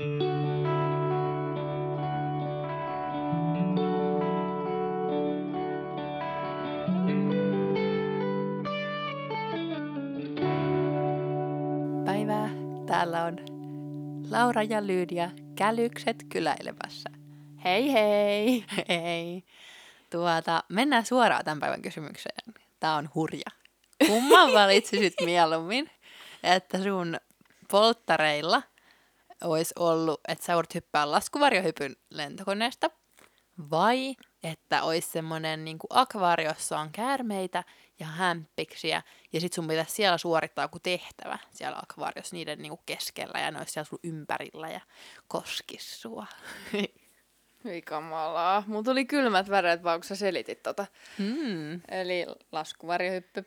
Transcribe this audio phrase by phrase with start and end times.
[0.00, 0.10] Päivää.
[12.86, 13.38] Täällä on
[14.30, 17.10] Laura ja Lyydia Kälykset kyläilemässä.
[17.64, 18.64] Hei hei!
[18.88, 19.44] Hei.
[20.10, 22.54] Tuota, mennään suoraan tämän päivän kysymykseen.
[22.80, 23.50] Tämä on hurja.
[24.06, 25.90] Kumman valitsisit mieluummin,
[26.42, 27.16] että sun
[27.70, 28.62] polttareilla
[29.44, 32.90] olisi ollut, että sä voit hyppää laskuvarjohypyn lentokoneesta,
[33.70, 37.64] vai että olisi semmoinen niin akvaari, jossa on käärmeitä
[38.00, 43.40] ja hämppiksiä, ja sit sun pitäisi siellä suorittaa joku tehtävä siellä akvaariossa niiden niin keskellä,
[43.40, 44.80] ja ne olisi siellä sun ympärillä ja
[45.28, 46.26] koskis sua.
[47.64, 48.64] Hyi kamalaa.
[48.66, 50.86] Mulla tuli kylmät väreet vaan, kun sä selitit tota.
[51.18, 51.80] Hmm.
[51.88, 53.44] Eli laskuvarjohyppy,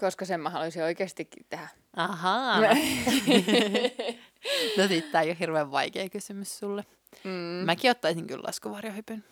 [0.00, 1.68] koska sen mä haluaisin oikeastikin tehdä.
[1.96, 2.60] Ahaa.
[4.76, 6.84] No, sit tää ei ole hirveän vaikea kysymys sulle.
[7.24, 7.30] Mm.
[7.64, 9.24] Mäkin ottaisin kyllä laskuvarjohypyn.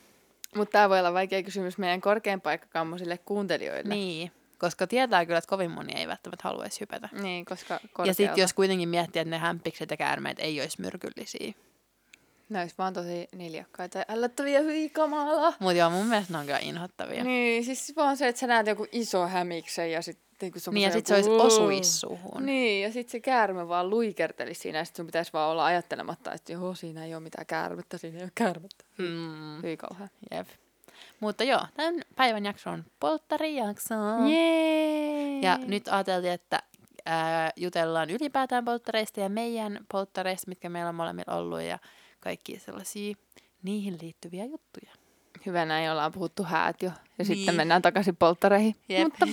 [0.56, 3.94] Mutta tää voi olla vaikea kysymys meidän korkean paikkakammoisille kuuntelijoille.
[3.94, 7.08] Niin, koska tietää kyllä, että kovin moni ei välttämättä haluaisi hypätä.
[7.12, 8.16] Niin, koska Ja korkealta.
[8.16, 11.52] sitten jos kuitenkin miettii, että ne hämpikset ja käärmeet ei olisi myrkyllisiä.
[12.48, 15.52] Ne olisi vaan tosi niljakkaita ja ällöttäviä, hyi kamalaa.
[15.58, 17.24] Mutta joo, mun mielestä ne on kyllä inhottavia.
[17.24, 20.02] Niin, siis vaan se, että sä näet joku iso hämiksen ja
[20.38, 22.46] sitten niinku niin ja sitten se olisi osuis suhun.
[22.46, 26.32] Niin, ja sitten se käärme vaan luikertelisi siinä, ja sitten sun pitäisi vaan olla ajattelematta,
[26.32, 28.84] että joo, siinä ei ole mitään käärmettä, siinä ei ole käärmettä.
[28.98, 30.10] Mm, Hyi kauhean.
[30.30, 30.48] jep.
[31.20, 33.94] Mutta joo, tämän päivän jakso on polttarijakso.
[34.30, 35.40] Jee!
[35.40, 36.62] Ja nyt ajateltiin, että
[37.06, 41.78] ää, jutellaan ylipäätään polttareista ja meidän polttareista, mitkä meillä on molemmilla ollut ja
[42.20, 43.14] kaikki sellaisia
[43.62, 44.90] niihin liittyviä juttuja.
[45.46, 46.88] Hyvä näin, ollaan puhuttu häät jo.
[47.18, 47.26] Ja Niin.
[47.26, 48.74] sitten mennään takaisin polttareihin.
[48.88, 49.02] Jep.
[49.02, 49.26] Mutta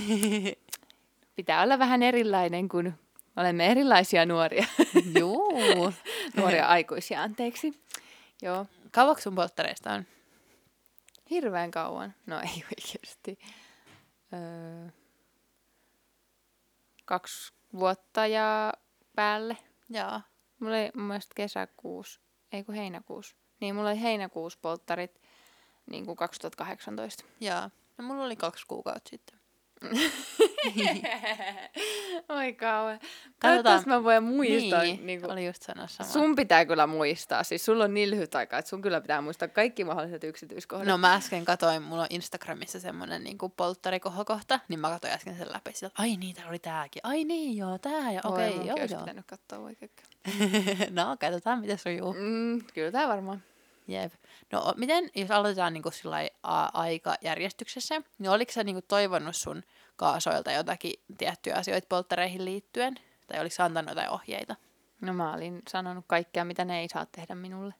[1.35, 2.93] pitää olla vähän erilainen, kun
[3.35, 4.67] olemme erilaisia nuoria.
[5.19, 5.93] Juu.
[6.37, 7.83] nuoria aikuisia, anteeksi.
[8.41, 10.05] Joo, Kauanko sun polttareista on?
[11.29, 12.13] hirveän kauan.
[12.25, 13.39] No ei oikeasti.
[14.33, 14.89] Öö,
[17.05, 18.73] kaksi vuotta ja
[19.15, 19.57] päälle.
[19.89, 20.21] Joo.
[20.59, 22.19] Mulla oli mun mielestä kesäkuussa,
[22.51, 23.35] ei kun heinäkuussa.
[23.61, 25.21] Niin, mulla oli heinäkuussa polttarit
[25.89, 27.23] niin kuin 2018.
[27.39, 27.69] Joo.
[27.97, 29.39] No mulla oli kaksi kuukautta sitten.
[32.29, 32.99] Oi kauan.
[32.99, 33.29] Katsotaan.
[33.41, 34.81] Toivottavasti mä voin muistaa.
[34.81, 36.11] niin, Niin niin kuin, oli just sanoa samaa.
[36.13, 37.43] sun pitää kyllä muistaa.
[37.43, 40.87] Siis sulla on niin lyhyt aika, että sun kyllä pitää muistaa kaikki mahdolliset yksityiskohdat.
[40.87, 45.47] No mä äsken katoin, mulla on Instagramissa semmonen niinku polttarikohokohta, niin mä katsoin äsken sen
[45.53, 46.99] läpi sieltä, ai niin, täällä oli tääkin.
[47.05, 48.99] Ai niin, joo, tää ja okei, munkin joo, joo.
[48.99, 49.91] pitänyt katsoa oikein.
[50.89, 52.13] no, katsotaan miten sujuu.
[52.13, 53.43] Mm, kyllä tää varmaan.
[53.87, 54.13] Jep.
[54.51, 59.63] No miten, jos aloitetaan niinku sillai a- aikajärjestyksessä, niin oliko sä niinku toivonut sun
[59.95, 62.95] kaasoilta jotakin tiettyjä asioita polttareihin liittyen?
[63.27, 64.55] Tai oliko sä antanut jotain ohjeita?
[65.01, 67.73] No mä olin sanonut kaikkea, mitä ne ei saa tehdä minulle.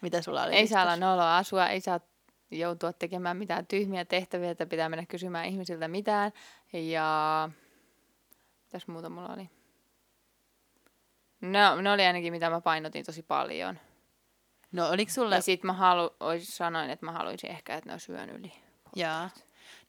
[0.00, 2.00] Mitä sulla oli Ei saa olla noloa asua, ei saa
[2.50, 6.32] joutua tekemään mitään tyhmiä tehtäviä, että pitää mennä kysymään ihmisiltä mitään.
[6.72, 7.48] Ja
[8.64, 9.50] mitäs muuta mulla oli?
[11.40, 13.78] No, ne oli ainakin mitä mä painotin tosi paljon.
[14.72, 15.34] No oliko sulle...
[15.34, 18.52] Ja sit mä halu, sanoin, että mä haluaisin ehkä, että ne olisi yön yli.
[18.96, 19.30] Jaa.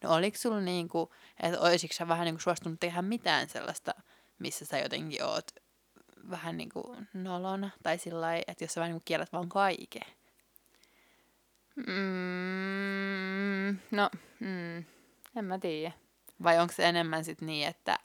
[0.03, 3.93] No oliko sulla niinku, että olisitko sä vähän niinku suostunut tehdä mitään sellaista,
[4.39, 5.51] missä sä jotenkin oot
[6.29, 7.69] vähän niinku nolona?
[7.83, 10.13] Tai sillä lailla, että jos sä vähän niinku kiellät vaan kaiken.
[11.75, 14.09] Mm, no,
[14.39, 14.77] mm,
[15.35, 15.91] en mä tiedä.
[16.43, 17.97] Vai onko se enemmän sit niin, että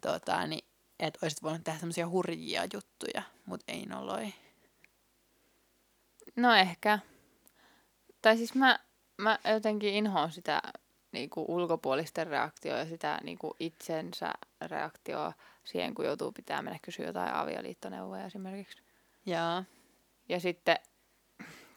[0.00, 0.64] tota, niin,
[0.98, 4.34] et olisit voinut tehdä semmoisia hurjia juttuja, mutta ei noloi.
[6.36, 6.98] No ehkä.
[8.22, 8.78] Tai siis mä,
[9.16, 10.62] mä jotenkin inhoan sitä
[11.16, 14.32] niinku ulkopuolisten reaktioa ja sitä niinku itsensä
[14.66, 15.32] reaktioa
[15.64, 18.82] siihen, kun joutuu pitää mennä kysyä jotain avioliittoneuvoja esimerkiksi.
[19.26, 19.64] Jaa.
[20.28, 20.76] Ja sitten,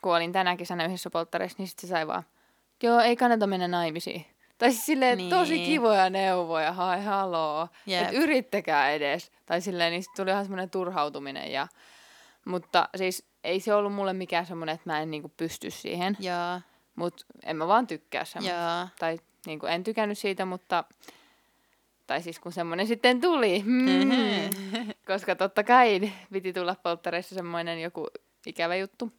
[0.01, 2.23] kun olin tänä kesänä yhdessä polttareissa, niin sitten se sai vaan,
[2.83, 4.25] joo, ei kannata mennä naimisiin.
[4.57, 5.29] Tai siis silleen, niin.
[5.29, 5.66] tosi Niin.
[5.66, 8.01] kivoja neuvoja, hai haloo, Jep.
[8.01, 9.31] että yrittäkää edes.
[9.45, 11.51] Tai silleen, niin tuli ihan semmoinen turhautuminen.
[11.51, 11.67] Ja,
[12.45, 16.18] mutta siis ei se ollut mulle mikään semmoinen, että mä en niinku pysty siihen.
[16.95, 18.59] Mutta en mä vaan tykkää semmoista.
[18.59, 18.88] Jaa.
[19.39, 20.83] Tai niinku, en tykännyt siitä, mutta...
[22.07, 23.63] Tai siis kun semmoinen sitten tuli.
[23.65, 24.09] Mm.
[25.07, 28.07] Koska totta kai piti tulla polttareissa semmoinen joku
[28.45, 29.12] ikävä juttu.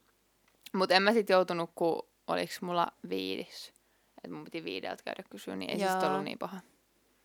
[0.73, 3.73] Mutta en mä sitten joutunut, kun oliks mulla viidis.
[4.17, 6.11] Että mun piti viideltä käydä kysyä, niin ei Jaa.
[6.11, 6.61] ollut niin paha.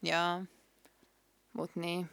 [0.01, 0.45] Jaa.
[1.53, 2.09] Mut niin.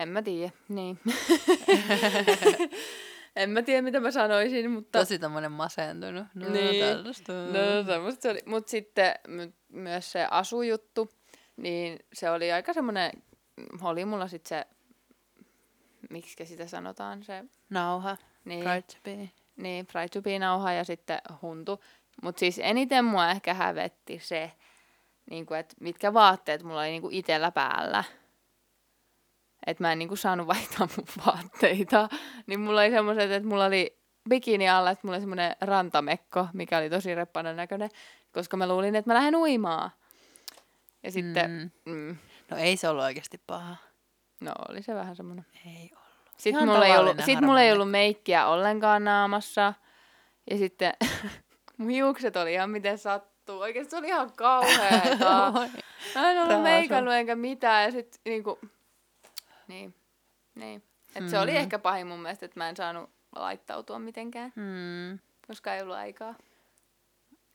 [0.00, 0.98] En mä tiedä, niin.
[3.38, 4.98] en mä tiedä, mitä mä sanoisin, mutta...
[4.98, 6.26] Tosi tommonen masentunut.
[6.34, 6.84] No, Niin.
[6.84, 7.32] tällaista.
[7.32, 8.40] No semmoista se oli.
[8.46, 11.10] Mut sitten my- myös se asujuttu,
[11.56, 13.12] niin se oli aika semmoinen,
[13.82, 14.66] oli mulla sitten se
[16.10, 18.16] miksi sitä sanotaan, se Nauha.
[18.44, 19.30] niin, Pride to be.
[19.56, 21.84] niin Pride to be nauha ja sitten huntu.
[22.22, 24.52] Mutta siis eniten mua ehkä hävetti se,
[25.30, 28.04] niin että mitkä vaatteet mulla oli niin itsellä päällä.
[29.66, 32.08] Että mä en niin kuin saanut vaihtaa mun vaatteita.
[32.46, 36.78] Niin mulla oli semmoiset, että mulla oli bikini alla, että mulla oli semmoinen rantamekko, mikä
[36.78, 37.90] oli tosi reppanan näköinen,
[38.32, 39.90] koska mä luulin, että mä lähden uimaan.
[41.02, 41.92] Ja sitten, Mm.
[41.92, 42.16] mm.
[42.50, 43.76] No ei se ollut oikeasti paha.
[44.40, 45.46] no oli se vähän semmoinen.
[45.66, 46.08] Ei ollut.
[46.36, 49.74] Sitten Ihan mulla, ei ollut, sit mulla ei ollut meikkiä ollenkaan naamassa.
[50.50, 50.92] Ja sitten
[51.78, 53.60] mun hiukset oli ihan miten sattuu.
[53.60, 55.52] Oikeesti se oli ihan kauheeta.
[56.14, 57.84] Mä en ollut meikannut enkä mitään.
[57.84, 58.58] Ja sit niinku...
[59.68, 59.94] Niin.
[60.54, 60.82] Niin.
[61.14, 61.56] Et se oli Mm.
[61.56, 65.18] ehkä pahin mun mielestä, että mä en saanut laittautua mitenkään, Hmm.
[65.46, 66.34] koska ei ollut aikaa.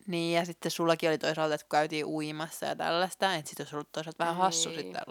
[0.08, 3.76] Niin, ja sitten sullakin oli toisaalta, että kun käytiin uimassa ja tällaista, että sitten olisi
[3.76, 4.80] ollut toisaalta vähän hassu Niin.
[4.80, 5.02] sitten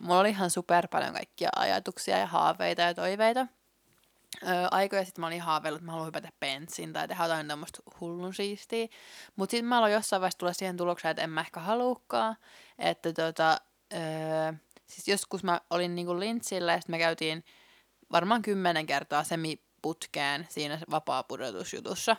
[0.00, 3.46] mulla oli ihan super paljon kaikkia ajatuksia ja haaveita ja toiveita.
[4.42, 7.78] Öö, aikoja sitten mä olin haaveillut, että mä haluan hypätä penssiin tai tehdä jotain tämmöistä
[8.00, 8.86] hullun siistiä.
[9.36, 12.36] Mutta sitten mä aloin jossain vaiheessa tulla siihen tulokseen, että en mä ehkä haluukaan.
[12.78, 13.60] Että tota,
[13.92, 14.52] öö,
[14.86, 17.44] siis joskus mä olin niinku lintsillä ja sitten me käytiin
[18.12, 22.16] varmaan kymmenen kertaa semiputkeen siinä vapaa-pudotusjutussa,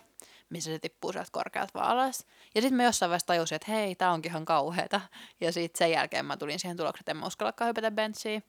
[0.50, 2.26] missä se tippuu sieltä korkealta vaan alas.
[2.56, 5.02] Ja sitten mä jossain vaiheessa tajusin, että hei, tää onkin ihan kauheeta.
[5.42, 8.44] Ja sitten sen jälkeen mä tulin siihen tulokseen, että en mä uskallakaan hypätä benchiin.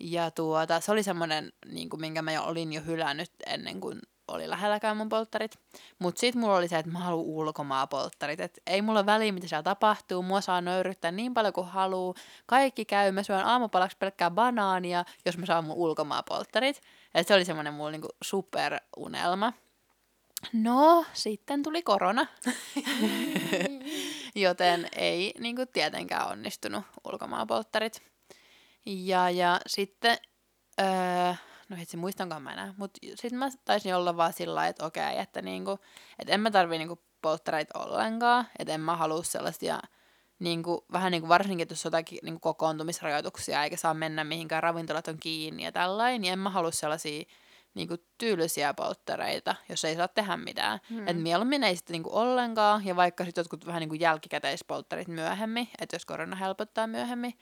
[0.00, 4.00] Ja tuota, se oli semmoinen, niin kuin, minkä mä jo olin jo hylännyt ennen kuin
[4.28, 5.58] oli lähelläkään mun polttarit.
[5.98, 8.40] Mutta sitten mulla oli se, että mä haluan ulkomaapolttarit.
[8.40, 10.22] Et ei mulla väliä, mitä siellä tapahtuu.
[10.22, 12.14] Mua saa nöyryttää niin paljon kuin haluu.
[12.46, 13.12] Kaikki käy.
[13.12, 16.80] Mä syön aamupalaksi pelkkää banaania, jos mä saan mun ulkomaapolttarit.
[17.14, 19.52] Et se oli semmoinen mulla niinku superunelma.
[20.52, 22.26] No, sitten tuli korona.
[24.34, 28.02] Joten ei niin kuin tietenkään onnistunut ulkomaanpolttarit.
[28.86, 30.18] Ja, ja sitten,
[30.80, 31.34] öö,
[31.68, 35.18] no hitsi muistankaan mä enää, mutta sitten mä taisin olla vaan sillä lailla, että okei,
[35.18, 35.78] että niinku,
[36.18, 39.80] et en mä tarvii niinku polttareita ollenkaan, että en mä halua sellaisia,
[40.38, 45.08] niinku, vähän niinku varsinkin, että jos on jotakin niinku kokoontumisrajoituksia eikä saa mennä mihinkään ravintolat
[45.08, 47.24] on kiinni ja tällainen, niin en mä halua sellaisia
[47.76, 50.80] niinku tyylisiä polttareita, jos ei saa tehdä mitään.
[50.88, 51.00] Hmm.
[51.00, 51.08] Mm.
[51.08, 55.96] Et mieluummin ei sitten niinku ollenkaan, ja vaikka sitten jotkut vähän niinku jälkikäteispolttarit myöhemmin, että
[55.96, 57.34] jos korona helpottaa myöhemmin.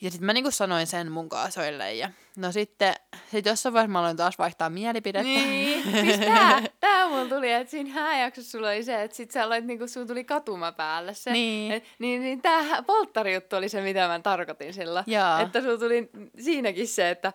[0.00, 2.94] Ja sitten mä niinku sanoin sen mun kaasoille, ja no sitten
[3.30, 5.28] sit jossain vaiheessa mä aloin taas vaihtaa mielipidettä.
[5.28, 9.44] Niin, siis tää, tää mulla tuli, että siinä hääjaksossa sulla oli se, että sit sä
[9.44, 11.32] aloit niinku, sun tuli katuma päälle se.
[11.32, 11.72] Niin.
[11.72, 15.04] Et, niin, niin tää polttarijuttu oli se, mitä mä tarkoitin sillä.
[15.42, 16.10] Että sulla tuli
[16.40, 17.32] siinäkin se, että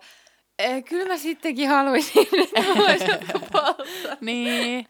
[0.60, 3.04] eh, kyllä mä sittenkin haluaisin, että olisi.
[4.20, 4.86] Niin.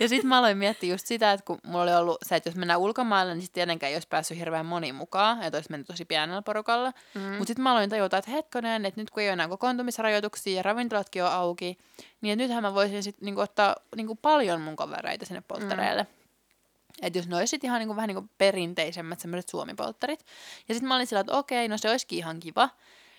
[0.00, 2.56] Ja sitten mä aloin miettiä just sitä, että kun mulla oli ollut se, että jos
[2.56, 6.04] mennään ulkomaille, niin sitten tietenkään ei olisi päässyt hirveän moni mukaan, että olisi mennyt tosi
[6.04, 6.92] pienellä porukalla.
[7.14, 7.20] Mm.
[7.20, 10.62] Mutta sitten mä aloin tajuta, että hetkonen, että nyt kun ei ole enää kokoontumisrajoituksia ja
[10.62, 11.78] ravintolatkin on auki,
[12.20, 16.02] niin että nythän mä voisin sitten niinku ottaa niinku paljon mun kavereita sinne polttareille.
[16.02, 16.08] Mm.
[17.02, 20.26] Että jos ne olisit ihan niinku, vähän niinku perinteisemmät semmoiset suomipolttarit.
[20.68, 22.68] Ja sitten mä olin sillä, että okei, no se olisikin ihan kiva.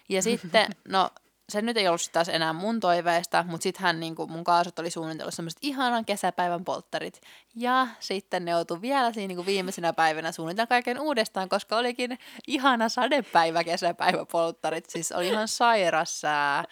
[0.10, 1.10] Ja sitten, no
[1.50, 5.34] se nyt ei ollut taas enää mun toiveesta, mutta sittenhän niinku mun kaasut oli suunnitellut
[5.34, 7.22] semmoiset ihanan kesäpäivän polttarit.
[7.56, 12.90] Ja sitten ne joutui vielä siinä niinku viimeisenä päivänä suunnitella kaiken uudestaan, koska olikin ihana
[12.90, 14.90] sadepäivä kesäpäivä polttarit.
[14.90, 16.64] Siis oli ihan sairas sää.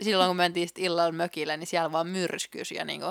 [0.00, 3.06] Silloin kun mentiin illalla mökille, niin siellä vaan myrskys ja niinku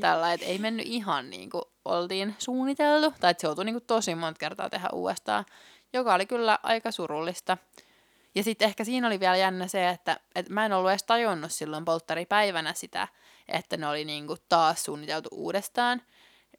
[0.00, 3.14] tällä, että ei mennyt ihan niin kuin oltiin suunniteltu.
[3.20, 5.44] Tai että se joutui niinku tosi monta kertaa tehdä uudestaan,
[5.92, 7.56] joka oli kyllä aika surullista.
[8.34, 11.52] Ja sitten ehkä siinä oli vielä jännä se, että, että mä en ollut edes tajunnut
[11.52, 13.08] silloin polttaripäivänä sitä,
[13.48, 16.02] että ne oli niinku taas suunniteltu uudestaan.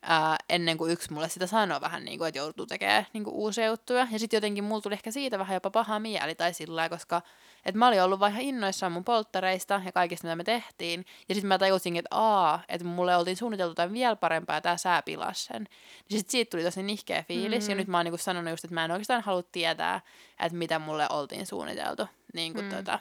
[0.02, 3.34] Ää, ennen kuin yksi mulle sitä sanoi vähän, niin kuin, että joutuu tekemään niin kuin,
[3.34, 4.08] uusia juttuja.
[4.12, 7.22] Ja sitten jotenkin mulla tuli ehkä siitä vähän jopa paha mieli tai sillä koska
[7.66, 11.06] että mä olin ollut vaan ihan innoissaan mun polttareista ja kaikista, mitä me tehtiin.
[11.30, 14.78] Ja sitten mä tajusin, että aa, että mulle oltiin suunniteltu jotain vielä parempaa ja tää
[14.78, 15.68] sää pilasi sen.
[16.10, 17.64] Niin sitten siitä tuli tosi nihkeä fiilis.
[17.66, 17.70] Mm.
[17.70, 20.02] Ja nyt mä oon niin sanonut just, että mä en oikeastaan halua tietää,
[20.40, 22.08] että mitä mulle oltiin suunniteltu.
[22.34, 22.72] Niin kuin, Mm.
[22.76, 23.00] tota,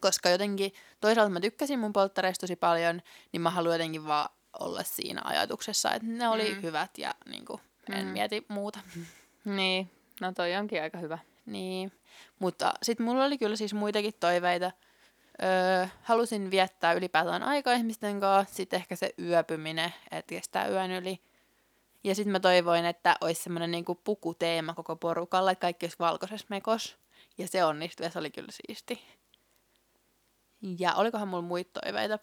[0.00, 3.02] koska jotenkin toisaalta mä tykkäsin mun polttareista tosi paljon,
[3.32, 4.28] niin mä haluan jotenkin vaan
[4.60, 6.62] olla siinä ajatuksessa, että ne oli Mm.
[6.62, 7.60] hyvät ja niin kuin,
[7.92, 8.12] en mm.
[8.12, 8.78] mieti muuta.
[9.44, 9.90] Niin,
[10.20, 11.18] no toi onkin aika hyvä.
[11.50, 11.92] Niin,
[12.38, 14.72] mutta sitten mulla oli kyllä siis muitakin toiveita.
[15.42, 21.20] Öö, halusin viettää ylipäätään aikaa ihmisten kanssa, sitten ehkä se yöpyminen, että kestää yön yli.
[22.04, 26.46] Ja sitten mä toivoin, että olisi semmoinen niinku pukuteema koko porukalla, että kaikki olisi valkoisessa
[26.50, 26.96] mekos.
[27.38, 29.02] Ja se onnistui ja se oli kyllä siisti.
[30.78, 32.18] Ja olikohan mulla muita toiveita?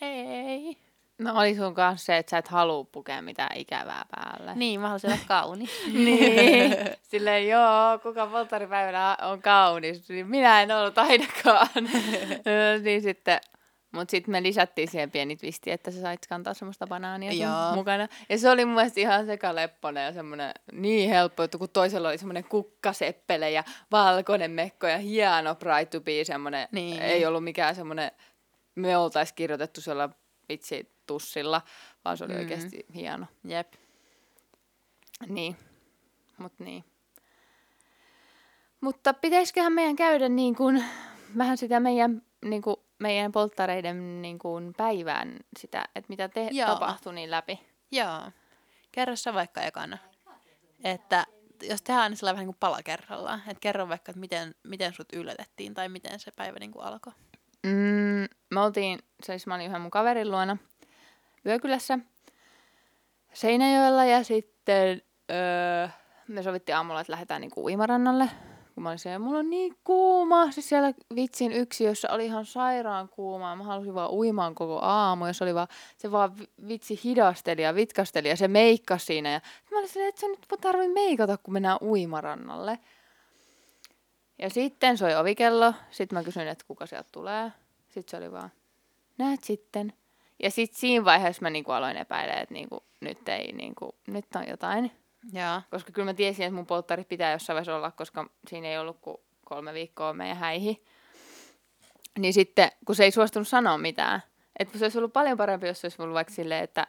[0.00, 0.91] Ei.
[1.22, 4.54] No oli sun kanssa se, että sä et halua pukea mitään ikävää päälle.
[4.54, 5.70] Niin, mä haluaisin olla kaunis.
[5.92, 6.76] niin.
[7.02, 10.08] Silleen, joo, kuka polttaripäivänä on kaunis.
[10.08, 11.68] Niin minä en ollut ainakaan.
[12.84, 13.40] niin sitten,
[13.92, 18.08] mutta sitten me lisättiin siihen pieni twisti, että sä sait kantaa semmoista banaania sun mukana.
[18.28, 22.18] Ja se oli mun mielestä ihan sekalepponen ja semmoinen niin helppo juttu, kun toisella oli
[22.18, 26.68] semmoinen kukkaseppele ja valkoinen mekko ja hieno Pride to be semmoinen.
[26.72, 27.02] Niin.
[27.02, 28.10] Ei ollut mikään semmoinen,
[28.74, 30.08] me oltais kirjoitettu siellä
[30.48, 31.62] vitsi tussilla,
[32.04, 32.38] vaan se oli Mm.
[32.38, 32.42] mm.
[32.42, 33.26] oikeasti hieno.
[33.44, 33.72] Jep.
[35.28, 35.56] Niin,
[36.38, 36.84] mut niin.
[38.80, 40.84] Mutta pitäisiköhän meidän käydä niin kuin,
[41.38, 46.68] vähän sitä meidän, niin kuin, meidän polttareiden niin kuin päivään, sitä, että mitä te Joo.
[46.68, 47.60] tapahtui niin läpi.
[47.92, 48.20] Joo.
[48.92, 49.98] Kerro sä vaikka ekana.
[50.84, 51.26] Että
[51.62, 53.42] jos tehdään sillä vähän niin kuin pala kerrallaan.
[53.46, 57.12] Että kerro vaikka, että miten, miten sut yllätettiin tai miten se päivä niin kuin alkoi.
[57.62, 60.56] Mm, me oltiin, siis mä olin yhden mun kaverin luona
[61.46, 61.98] Yökylässä
[63.32, 65.88] Seinäjoella ja sitten öö,
[66.28, 68.28] me sovittiin aamulla, että lähdetään niinku uimarannalle.
[68.74, 70.50] Kun mä olin siellä, mulla on niin kuuma.
[70.50, 73.56] Siis siellä vitsin yksi, jossa oli ihan sairaan kuumaa.
[73.56, 75.26] Mä halusin vaan uimaan koko aamu.
[75.26, 79.32] Ja se oli vaan, se vaan vi- vitsi hidasteli ja vitkasteli ja se meikkasi siinä.
[79.32, 82.78] Ja mä olin silleen, että se nyt tarvii meikata, kun mennään uimarannalle.
[84.38, 85.74] Ja sitten soi ovikello.
[85.90, 87.52] Sitten mä kysyin, että kuka sieltä tulee.
[87.88, 88.50] Sitten se oli vaan,
[89.18, 89.92] näet sitten.
[90.42, 94.48] Ja sitten siinä vaiheessa mä niinku aloin epäilemään, että niinku, nyt, ei, niinku, nyt on
[94.48, 94.92] jotain.
[95.32, 95.62] Joo.
[95.70, 99.00] Koska kyllä mä tiesin, että mun polttarit pitää jossain vaiheessa olla, koska siinä ei ollut
[99.00, 100.84] kuin kolme viikkoa meidän häihin.
[102.18, 104.22] Niin sitten, kun se ei suostunut sanoa mitään,
[104.58, 106.86] että se olisi ollut paljon parempi, jos se olisi ollut vaikka silleen, että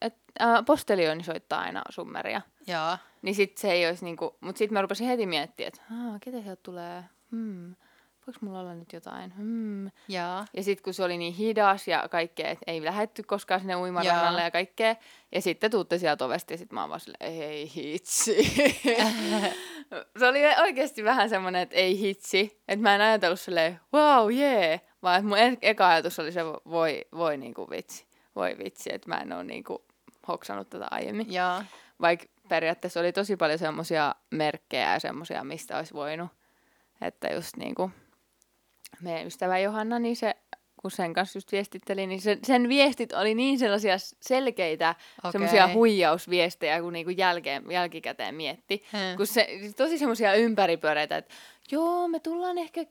[0.00, 2.40] et, äh, postelioni soittaa aina summeria.
[2.66, 2.98] Joo.
[3.22, 5.82] Niin sit se ei olisi niinku, mut sit mä rupesin heti miettimään, että
[6.20, 7.74] ketä sieltä tulee, hmm,
[8.26, 9.86] voiko mulla olla nyt jotain, hmm.
[9.86, 10.44] Joo.
[10.54, 14.40] Ja sitten kun se oli niin hidas ja kaikkea, että ei lähetty koskaan sinne uimarannalle
[14.40, 14.46] Joo.
[14.46, 14.96] ja kaikkea.
[15.32, 18.54] Ja sitten tuutte sieltä ovesta ja sitten mä oon vaan silleen, ei hitsi.
[20.18, 22.60] se oli oikeasti vähän semmoinen, että ei hitsi.
[22.68, 24.68] Että mä en ajatellut silleen, wow, jee.
[24.68, 24.80] Yeah.
[25.02, 28.06] Vaan että mun e- eka ajatus oli se, voi, voi niinku vitsi.
[28.36, 29.84] Voi vitsi, että mä en oo niinku
[30.28, 31.32] hoksannut tätä aiemmin.
[31.32, 31.62] Joo.
[32.00, 36.28] Vaikka periaatteessa oli tosi paljon semmoisia merkkejä ja semmoisia, mistä olisi voinut.
[37.00, 37.90] Että just niinku
[39.00, 40.34] meidän ystävä Johanna, niin se,
[40.76, 45.32] kun sen kanssa just viestitteli, niin sen, sen viestit oli niin sellaisia selkeitä, okay.
[45.32, 48.84] semmoisia huijausviestejä, kun niinku jälkeen, jälkikäteen mietti.
[48.92, 49.16] Hmm.
[49.16, 51.34] Kun se, tosi semmoisia ympäripyöreitä, että
[51.70, 52.84] joo, me tullaan ehkä,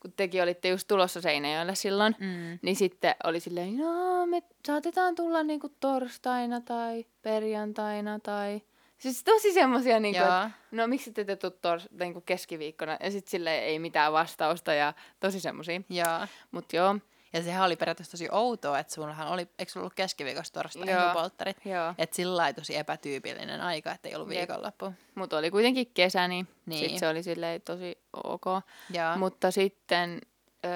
[0.00, 2.58] kun tekin olitte just tulossa Seinäjoelle silloin, Mm.
[2.62, 8.62] niin sitten oli silleen, no me saatetaan tulla niinku torstaina tai perjantaina tai...
[9.04, 10.26] Siis tosi semmosia niinku, Joo.
[10.28, 14.74] että no miksi te ette tuu tors, niinku keskiviikkona ja sitten sille ei mitään vastausta
[14.74, 15.80] ja tosi semmosia.
[15.90, 16.26] Joo.
[16.50, 16.96] Mut joo,
[17.32, 21.12] Ja sehän oli periaatteessa tosi outoa, että sullahan oli, eikö sulla ollut keskiviikosta torstaihin Joo.
[21.12, 21.56] polttarit?
[21.64, 21.94] joo.
[21.98, 24.92] Että sillä lailla tosi epätyypillinen aika, että ei ollut viikonloppu.
[25.14, 26.80] Mut oli kuitenkin kesä, niin, Niin.
[26.80, 26.90] niin.
[26.90, 28.44] sit se oli silleen tosi ok.
[28.90, 29.16] Joo.
[29.16, 30.20] Mutta sitten
[30.64, 30.70] öö,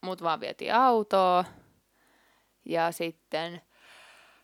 [0.00, 1.44] mut vaan vietiin autoa
[2.64, 3.60] ja sitten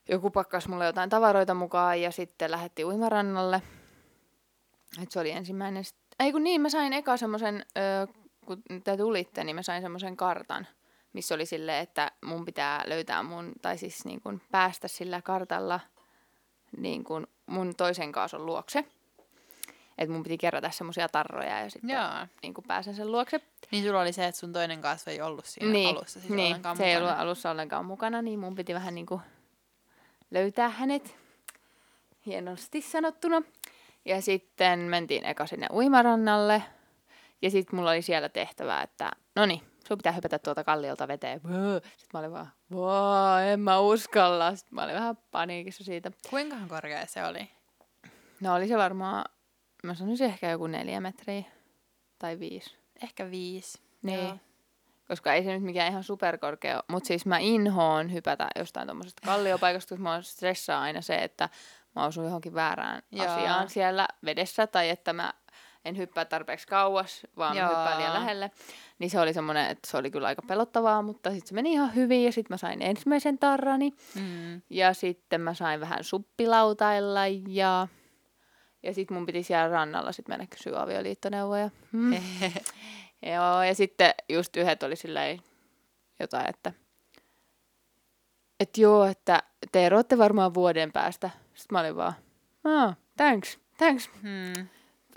[0.09, 3.63] joku pakkas mulle jotain tavaroita mukaan ja sitten lähdettiin uimarannalle.
[5.03, 5.85] Et se oli ensimmäinen.
[6.21, 7.67] Ei kun niin, mä sain eka semmoisen,
[8.47, 10.67] kun te tulitte, niin mä sain semmoisen kartan,
[11.13, 15.81] missä oli silleen, että mun pitää löytää mun, tai siis niin kun päästä sillä kartalla
[16.77, 18.85] niin kun mun toisen kaason luokse.
[19.99, 22.27] Että mun piti kerätä semmoisia tarroja ja sitten Joo.
[22.43, 23.41] niin kun pääsen sen luokse.
[23.71, 26.57] Niin sulla oli se, että sun toinen kasvo ei ollut siinä niin, alussa siis niin,
[26.77, 27.11] se ei mukana.
[27.11, 29.21] ollut alussa ollenkaan mukana, niin mun piti vähän niin kuin
[30.33, 31.17] löytää hänet.
[32.27, 33.43] Hienosti sanottuna.
[34.05, 36.63] Ja sitten mentiin eka sinne uimarannalle.
[37.43, 41.41] Ja sitten mulla oli siellä tehtävää, että no niin, sun pitää hypätä tuolta kalliolta veteen.
[41.41, 44.57] Sitten mä olin vaan, vaan en mä uskalla.
[44.57, 46.11] Sitten mä olin vähän paniikissa siitä.
[46.31, 47.51] Kuinkahan korkea se oli?
[48.41, 49.25] No oli se varmaan,
[49.83, 51.43] mä sanoisin ehkä joku neljä metriä
[52.19, 52.77] tai viisi.
[53.03, 53.79] Ehkä viisi.
[54.03, 54.25] Niin.
[54.25, 54.39] Joo.
[55.09, 56.85] Koska ei se nyt mikään ihan superkorkea ole.
[56.89, 61.49] Mutta siis mä inhoon hypätä jostain tuommoisesta kalliopaikasta, koska mä stressaa aina se, että
[61.97, 63.27] mä osun johonkin väärään Joo.
[63.27, 64.67] asiaan siellä vedessä.
[64.67, 65.35] Tai että mä
[65.85, 67.69] en hyppää tarpeeksi kauas, vaan mä Joo.
[67.69, 68.51] hyppään liian lähelle.
[68.99, 71.95] Niin se oli semmoinen, että se oli kyllä aika pelottavaa, mutta sitten se meni ihan
[71.95, 72.25] hyvin.
[72.25, 73.93] Ja sitten mä sain ensimmäisen tarrani.
[74.15, 74.63] Mm.
[74.71, 77.89] Ja sitten mä sain vähän suppilautailla ja...
[78.85, 81.71] Ja sitten mun piti siellä rannalla sit mennä kysyä avioliittoneuvoja.
[81.93, 82.13] Mm.
[83.23, 85.39] Joo, ja sitten just yhdet oli silleen
[86.21, 86.73] jotain, että
[88.61, 91.31] että joo, että te eroatte varmaan vuoden päästä.
[91.55, 92.13] Sitten mä olin vaan,
[92.65, 94.67] ah, thanks, thanks, Hmm.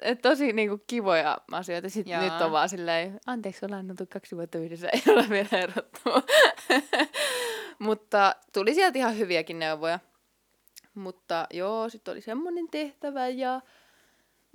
[0.01, 1.89] et tosi niinku kivoja asioita.
[1.89, 2.21] Sitten Jaa.
[2.23, 5.99] nyt on vaan silleen, anteeksi, ollaan oltu kaksi vuotta yhdessä, ei ole vielä erottu.
[7.79, 9.99] Mutta tuli sieltä ihan hyviäkin neuvoja.
[10.93, 13.61] Mutta joo, sitten oli semmoinen tehtävä ja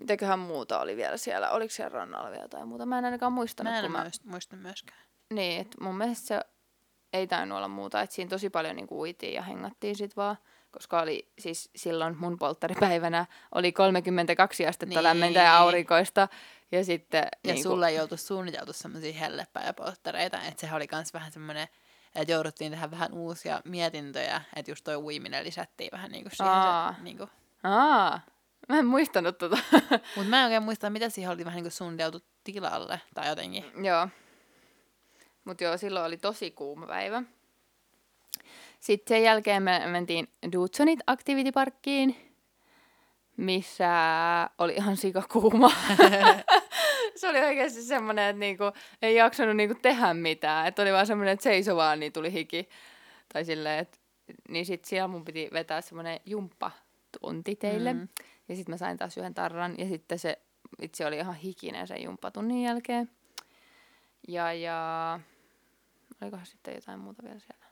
[0.00, 1.50] mitäköhän muuta oli vielä siellä.
[1.50, 2.87] Oliko siellä rannalla vielä jotain muuta?
[2.87, 3.73] Mä en ainakaan muistanut.
[3.73, 4.11] Mä en kun mä...
[4.25, 5.00] muista myöskään.
[5.30, 6.40] Niin, että mun mielestä se
[7.12, 8.00] ei tainnut olla muuta.
[8.00, 10.37] Että siinä tosi paljon niinku uitiin ja hengattiin sit vaan.
[10.71, 14.97] Koska oli siis silloin mun polttaripäivänä oli 32 astetta Niin.
[14.97, 15.02] niin.
[15.02, 16.28] lämmintä ja aurinkoista.
[16.73, 17.28] Ja sitten...
[17.45, 21.69] Ja niinku, sulle ei oltu suunniteltu semmoisia hellepäiväpolttareita, että sehän oli kans vähän semmoinen,
[22.14, 26.52] että jouduttiin tehdä vähän uusia mietintöjä, että just toi uiminen lisättiin vähän niinku siihen.
[26.52, 26.95] Aa.
[26.95, 27.28] Se, niinku.
[27.62, 28.21] Aa,
[28.71, 29.59] mä en muistanut tota.
[30.17, 33.65] Mut mä en oikein muista, mitä siihen oli vähän niinku suunniteltu tilalle tai jotenkin.
[33.85, 34.09] joo.
[35.45, 37.23] Mut joo, silloin oli tosi kuuma päivä.
[38.81, 42.17] Sitten sen jälkeen me mentiin Dudsonit Activity Parkkiin,
[43.37, 43.89] missä
[44.59, 45.73] oli ihan sikakuuma.
[47.17, 48.65] se oli oikeasti semmoinen, että niinku,
[49.03, 50.67] ei jaksanut niinku tehdä mitään.
[50.67, 52.69] Että oli vaan semmoinen, että seiso vaan, niin tuli hiki.
[53.33, 53.99] Tai silleen, että
[54.49, 57.93] niin sit siellä mun piti vetää semmoinen jumppatunti teille.
[57.93, 58.09] Mm.
[58.50, 59.75] Ja sitten mä sain taas yhden tarran.
[59.78, 60.38] Ja sitten se
[60.83, 63.11] itse oli ihan hikinen sen jumppatunnin jälkeen.
[64.28, 65.21] Ja, ja
[66.23, 67.66] olikohan sitten jotain muuta vielä siellä?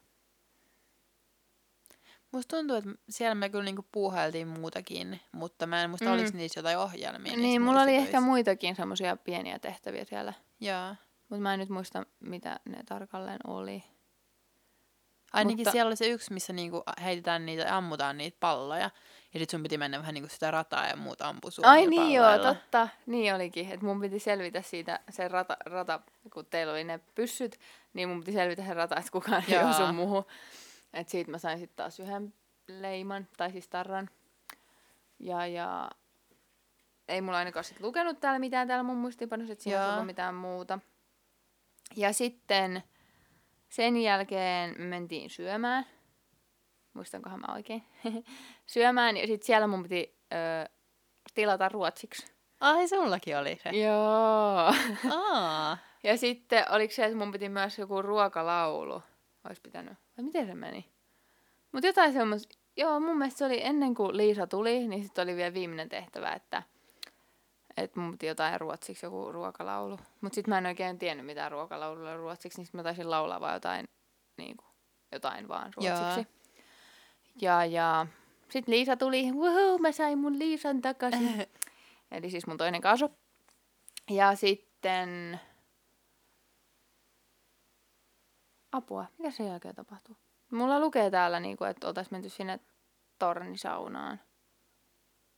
[2.33, 6.13] Musta tuntuu, että siellä me kyllä niinku puuhailtiin muutakin, mutta mä en muista, mm.
[6.13, 7.37] Oliko niissä jotain ohjelmia.
[7.37, 10.33] Niin, mulla oli ehkä muitakin semmoisia pieniä tehtäviä siellä.
[10.61, 10.95] Joo.
[11.29, 13.85] Mutta mä en nyt muista, mitä ne tarkalleen oli.
[15.33, 18.91] Ainakin Mutta- siellä oli se yksi, missä niinku heitetään niitä ammutaan niitä palloja.
[19.35, 22.13] Ja sit sun piti mennä vähän niinku sitä rataa ja muut ampua sun Ai niin
[22.13, 22.55] joo, palloilla.
[22.55, 22.89] totta.
[23.07, 23.73] Niin olikin.
[23.73, 26.01] Että mun piti selvitä siitä, se rata, rata,
[26.33, 27.61] kun teillä oli ne pyssyt,
[27.93, 30.25] niin mun piti selvitä se rata, että kukaan ei osu muuhun.
[30.93, 32.35] Että siitä mä sain sitten taas yhden
[32.69, 34.11] leiman, tai siis tarran.
[35.19, 35.91] Ja, ja
[37.09, 40.79] ei mulla ainakaan sit lukenut täällä mitään täällä mun muistiinpanossa, että siinä ollut mitään muuta.
[41.97, 42.83] Ja sitten
[43.69, 45.87] sen jälkeen me mentiin syömään.
[46.99, 47.85] Muistankohan mä oikein?
[48.67, 50.69] syömään ja sitten siellä mun piti ö,
[51.35, 52.33] tilata ruotsiksi.
[52.61, 53.71] Ai, sullakin oli se.
[53.71, 54.73] Joo.
[55.25, 55.79] Aa.
[56.05, 59.03] Ja sitten oliko se, että mun piti myös joku ruokalaulu.
[59.49, 59.93] Olisi pitänyt.
[60.17, 60.89] Vai miten se meni?
[61.73, 62.59] Mutta jotain semmoista.
[62.77, 66.33] Joo, mun mielestä se oli ennen kuin Liisa tuli, niin sitten oli vielä viimeinen tehtävä,
[66.33, 66.63] että
[67.77, 69.99] että mun piti jotain ruotsiksi joku ruokalaulu.
[70.21, 73.55] Mutta sitten mä en oikein tiennyt mitään ruokalaululla ruotsiksi, niin sit mä taisin laulaa vaan
[73.55, 73.89] jotain,
[74.37, 74.69] niin kuin,
[75.13, 76.38] jotain vaan ruotsiksi.
[77.41, 78.07] Ja, ja
[78.49, 81.47] sitten Liisa tuli, wow, mä sain mun Liisan takaisin.
[82.13, 83.13] Eli siis mun toinen kaasu.
[84.11, 85.41] Ja sitten...
[88.73, 90.17] Apua, mitä sen jälkeen tapahtuu?
[90.53, 92.61] Mulla lukee täällä, niinku, että oltais menty sinne
[93.19, 94.21] tornisaunaan.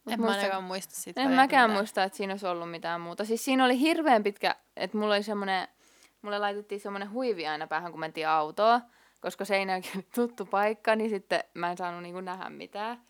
[0.05, 1.21] Mut En mä muista- ainakaan muista siitä.
[1.23, 1.71] en mäkään mitään.
[1.71, 3.25] muista, että siinä olisi ollut mitään muuta.
[3.25, 5.69] Siis siinä oli hirveän pitkä, että mulla oli semmoinen,
[6.23, 8.81] mulle laitettiin semmoinen huivi aina päähän, kun mentiin autoa,
[9.21, 13.01] koska Seinäjoki oli tuttu paikka, niin sitten mä en saanut niinku nähdä mitään.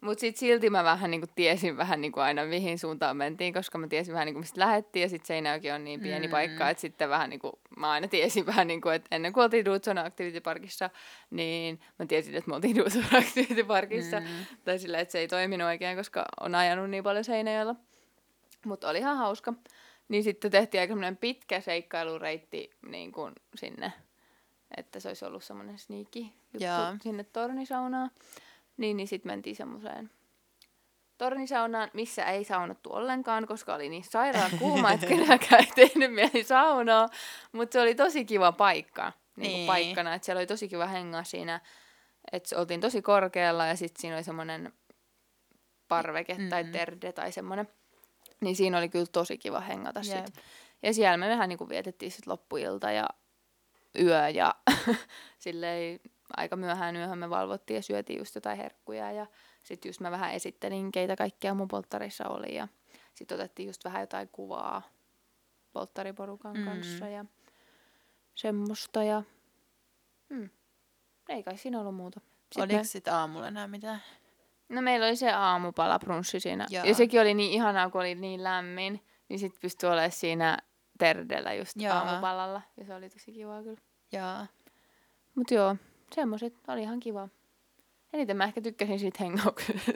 [0.00, 3.88] Mutta sitten silti mä vähän niinku tiesin vähän niinku aina mihin suuntaan mentiin, koska mä
[3.88, 6.30] tiesin vähän niinku mistä lähettiin ja sitten Seinäjoki on niin pieni Mm.
[6.30, 9.98] paikka, että sitten vähän niinku, mä aina tiesin vähän niinku, että ennen kuin oltiin Dudson
[9.98, 10.90] Activity Parkissa,
[11.30, 14.20] niin mä tiesin, että me oltiin Dudson Activity Parkissa.
[14.20, 14.26] Mm.
[14.64, 17.74] Tai sillä, että se ei toiminut oikein, koska on ajanut niin paljon Seinäjoella.
[18.66, 19.52] Mutta oli ihan hauska.
[20.08, 23.92] Niin sitten tehtiin aika pitkä seikkailureitti niin kuin sinne,
[24.76, 26.96] että se olisi ollut semmoinen sneaky juttu Jaa.
[27.02, 28.10] sinne tornisaunaan.
[28.76, 30.10] Niin, niin sitten mentiin semmoiseen
[31.18, 36.44] tornisaunaan, missä ei saunottu ollenkaan, koska oli niin sairaan kuuma, että kenelläkään ei tehnyt mieli
[36.44, 37.08] saunaa.
[37.52, 39.66] Mutta se oli tosi kiva paikka niin Niin.
[39.66, 41.60] paikkana, että siellä oli tosi kiva hengaa siinä.
[42.32, 44.72] Että oltiin tosi korkealla ja sitten siinä oli semmoinen
[45.88, 46.48] parveke mm-hmm.
[46.48, 47.68] tai terde tai semmoinen.
[48.40, 50.26] Niin siinä oli kyllä tosi kiva hengata Jep.
[50.26, 50.44] sit.
[50.82, 53.08] Ja siellä me vähän niinku vietettiin sit loppuilta ja
[54.02, 54.54] yö ja
[55.38, 56.00] silleen
[56.36, 59.26] aika myöhään yöhön me valvottiin ja syötiin just jotain herkkuja ja
[59.62, 62.68] sitten just mä vähän esittelin, keitä kaikkea mun polttarissa oli ja
[63.14, 64.82] sitten otettiin just vähän jotain kuvaa
[65.72, 66.64] polttariporukan Mm.
[66.64, 67.24] kanssa ja
[68.34, 69.22] semmoista ja
[70.28, 70.50] mm,
[71.28, 72.20] ei kai siinä ollut muuta.
[72.20, 74.02] Sitten Oliko me- sit aamulla enää mitään?
[74.68, 76.66] No meillä oli se aamupala brunssi siinä.
[76.70, 76.84] Joo.
[76.84, 79.02] Ja sekin oli niin ihanaa, kun oli niin lämmin.
[79.28, 80.58] Niin sit pystyi olemaan siinä
[80.98, 81.94] terdellä just Joo.
[81.94, 82.62] aamupalalla.
[82.76, 83.80] Ja se oli tosi kivaa kyllä.
[84.12, 84.46] Joo.
[85.34, 85.76] Mut joo,
[86.14, 87.28] semmoset oli ihan kiva.
[88.12, 89.92] Eniten mä ehkä tykkäsin siitä hengauksesta.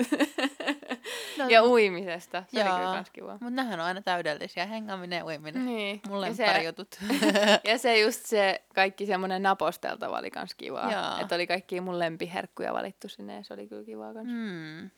[1.38, 2.44] No, ja uimisesta.
[2.48, 2.78] Se oli Joo.
[2.78, 3.32] kyllä kans kiva.
[3.32, 4.66] Mutta nehän on aina täydellisiä.
[4.66, 5.66] Hengaaminen ja uiminen.
[5.66, 6.00] Niin.
[6.08, 6.98] Mulle ja se, jutut.
[7.68, 11.20] ja se just se kaikki semmonen naposteltava oli kans kivaa.
[11.20, 14.28] Että oli kaikki mun lempiherkkuja valittu sinne ja se oli kyllä kivaa kans.
[14.28, 14.90] mm.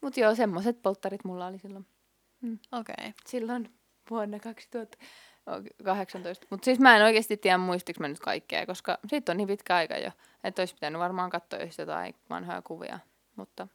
[0.00, 1.86] Mut joo, semmoset polttarit mulla oli silloin.
[2.40, 2.58] Mm.
[2.72, 2.94] Okei.
[2.98, 3.12] Okay.
[3.26, 3.74] Silloin
[4.10, 6.46] vuonna 2018.
[6.50, 9.76] Mutta siis mä en oikeasti tiedä muistiko mä nyt kaikkea, koska siitä on niin pitkä
[9.76, 10.10] aika jo.
[10.44, 12.98] Että olisi pitänyt varmaan katsoa just jotain vanhoja kuvia.
[13.36, 13.68] Mutta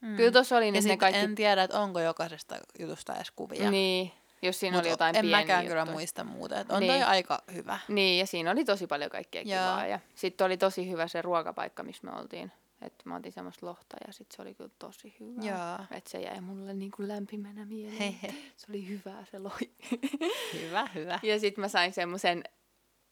[0.00, 0.16] mm.
[0.16, 1.20] kyllä tuossa oli Ja nyt ne kaikki...
[1.20, 3.70] en tiedä, että onko jokaisesta jutusta edes kuvia.
[3.70, 4.12] Niin,
[4.42, 5.94] jos siinä Mut oli jotain en pieniä mäkään kyllä juttuja.
[5.94, 6.60] muista muuta.
[6.60, 6.92] Et on Niin.
[6.92, 7.78] toi aika hyvä.
[7.88, 9.48] Niin, ja siinä oli tosi paljon kaikkea Joo.
[9.48, 9.86] kivaa.
[9.86, 12.52] Ja sitten oli tosi hyvä se ruokapaikka, missä me oltiin.
[12.82, 15.42] Että mä otin semmoista lohta ja sitten se oli kyllä tosi hyvä.
[15.42, 15.86] Joo.
[15.90, 18.16] Että se jäi mulle niin kuin lämpimänä mieleen.
[18.56, 19.74] Se oli hyvää se lohi.
[20.60, 21.20] Hyvä, hyvä.
[21.22, 22.44] ja sitten mä sain semmoisen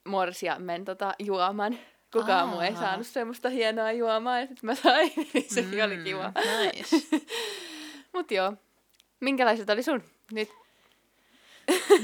[0.05, 1.79] morsiammen tota, juoman.
[2.13, 2.81] Kukaan muu ei Aa.
[2.81, 5.13] saanut semmoista hienoa juomaa ja sitten mä sain.
[5.35, 6.33] niin Sekin oli kiva.
[6.61, 6.97] Nice.
[8.15, 8.53] Mut joo.
[9.21, 10.03] Minkälaiset oli sun?
[10.33, 10.49] Nyt.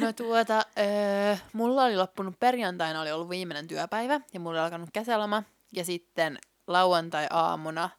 [0.01, 4.91] No tuota, öö, mulla oli loppunut perjantaina, oli ollut viimeinen työpäivä ja mulla oli alkanut
[4.93, 5.43] kesäloma.
[5.73, 7.91] Ja sitten lauantai-aamuna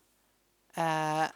[0.77, 1.33] ää,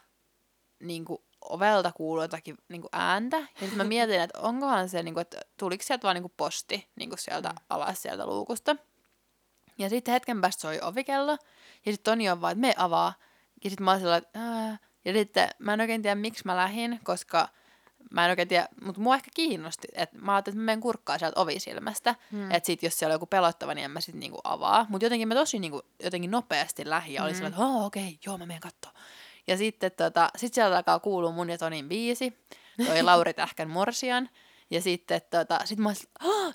[0.80, 3.36] niin kuin ovelta kuului jotakin niin kuin ääntä.
[3.36, 6.34] Ja sitten mä mietin, että onkohan se, niin kuin, että tuliko sieltä vaan niin kuin
[6.36, 8.76] posti niin kuin sieltä alas sieltä luukusta.
[9.78, 11.32] Ja sitten hetken päästä soi ovikello.
[11.86, 13.14] Ja sitten Toni on vaan, että me avaa.
[13.64, 14.78] Ja sitten mä olin sellainen, että Ää.
[15.04, 17.48] Ja sitten mä en oikein tiedä, miksi mä lähdin, koska
[18.10, 19.88] mä en oikein tiedä, mutta mua ehkä kiinnosti.
[19.92, 22.14] Että mä ajattelin, että mä menen kurkkaa sieltä ovisilmästä.
[22.32, 22.50] Hmm.
[22.50, 24.86] Että sit jos siellä on joku pelottava, niin en mä sit niinku avaa.
[24.88, 27.36] Mutta jotenkin mä tosi niinku, jotenkin nopeasti lähdin ja olin Mm.
[27.36, 28.92] sellainen, että oh, okei, okay, joo mä menen kattoo.
[29.46, 32.38] Ja sitten tota, sit sieltä alkaa kuulua mun ja Tonin biisi.
[32.86, 34.28] Toi Lauri Tähkän Morsian.
[34.70, 36.08] Ja sitten tota, sit mä olisin,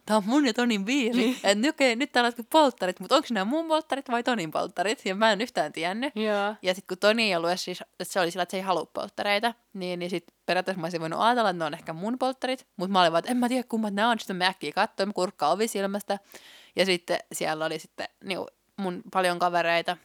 [0.05, 1.39] tää on mun ja Tonin biisi.
[1.43, 5.05] että okei, okay, nyt täällä on polttarit, mutta onko nämä mun polttarit vai Tonin polttarit?
[5.05, 6.15] Ja mä en yhtään tiennyt.
[6.15, 6.55] Joo.
[6.61, 8.63] Ja sitten kun Toni ei ollut edes siis, että se oli sillä, että se ei
[8.63, 12.19] halua polttareita, niin, niin sitten periaatteessa mä olisin voinut ajatella, että ne on ehkä mun
[12.19, 14.71] polttarit, mutta mä olin vaan, että en mä tiedä kummat nämä on, sitten mä äkkiä
[14.71, 16.19] katsoin, mä kurkkaan ovisilmästä,
[16.75, 18.39] ja sitten siellä oli sitten niin
[18.77, 19.97] mun paljon kavereita,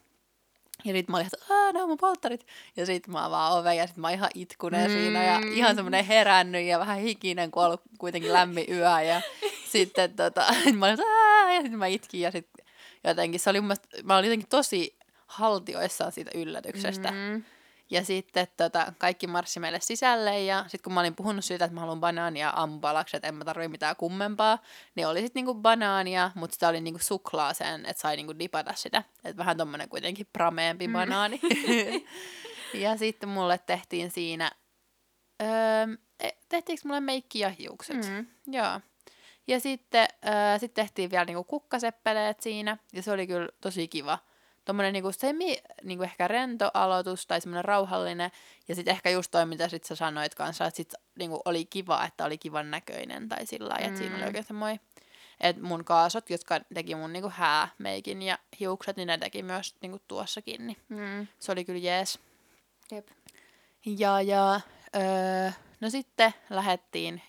[0.84, 2.46] ja sitten mä olin, että aah, nämä on mun polttarit.
[2.76, 4.96] Ja sitten mä avaan oven ja sitten mä oon ihan itkunen mm.
[4.96, 9.00] siinä ja ihan semmoinen herännyt ja vähän hikinen, kun on ollut kuitenkin lämmin yö.
[9.00, 9.20] Ja
[9.72, 10.40] sitten tota,
[10.78, 12.66] mä olin, että aah, ja sitten mä itkin ja sitten
[13.04, 17.10] jotenkin se oli mun mielestä, mä olin jotenkin tosi haltioissaan siitä yllätyksestä.
[17.10, 17.42] Mm.
[17.90, 21.74] Ja sitten tota, kaikki marssi meille sisälle ja sitten kun mä olin puhunut siitä, että
[21.74, 24.58] mä haluan banaania ampalaksi, että en mä tarvii mitään kummempaa,
[24.94, 29.04] niin oli sitten niinku banaania, mutta sitä oli niinku suklaaseen, että sai niinku dipata sitä.
[29.24, 30.92] Että vähän tommonen kuitenkin prameempi mm.
[30.92, 31.40] banaani.
[32.84, 34.50] ja sitten mulle tehtiin siinä,
[35.42, 35.48] öö,
[36.20, 37.96] e- tehtiinkö mulle meikki ja hiukset?
[37.96, 38.26] Mm.
[38.46, 38.80] Joo.
[39.46, 44.18] Ja sitten öö, sit tehtiin vielä niinku kukkaseppeleet siinä, ja se oli kyllä tosi kiva.
[44.64, 48.30] Tuommoinen niinku semi, niinku ehkä rento aloitus tai semmoinen rauhallinen.
[48.68, 52.04] Ja sitten ehkä just toi, mitä sit sä sanoit kanssa, että sit niinku oli kiva,
[52.04, 54.26] että oli kivan näköinen tai sillä lailla, että siinä oli Mm.
[54.26, 54.80] oikein semmoinen.
[55.40, 59.98] Että mun kaasot, jotka teki mun niinku häämeikin ja hiukset, niin ne teki myös niinku
[60.08, 61.26] tuossakin, niin Mm.
[61.38, 62.18] se oli kyllä jees.
[62.90, 63.08] Jep.
[63.86, 64.60] Ja, ja
[64.96, 67.22] öö, no sitten lähettiin,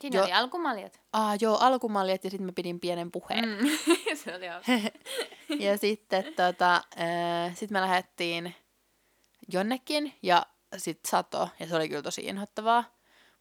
[0.00, 1.00] Siinä Jo- oli alkumaljat.
[1.12, 3.48] ah joo, alkumaljet ja sitten mä pidin pienen puheen.
[3.48, 3.68] Mm.
[4.24, 4.46] se oli.
[5.64, 8.54] Ja sitten tota, öö, sit me lähdettiin
[9.52, 12.84] jonnekin ja sitten sato ja se oli kyllä tosi inhottavaa.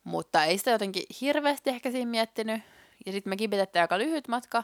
[0.04, 2.62] Mutta ei sitä jotenkin hirveästi ehkä siinä miettinyt.
[3.06, 4.64] Ja sitten me kipitettiin aika lyhyt matka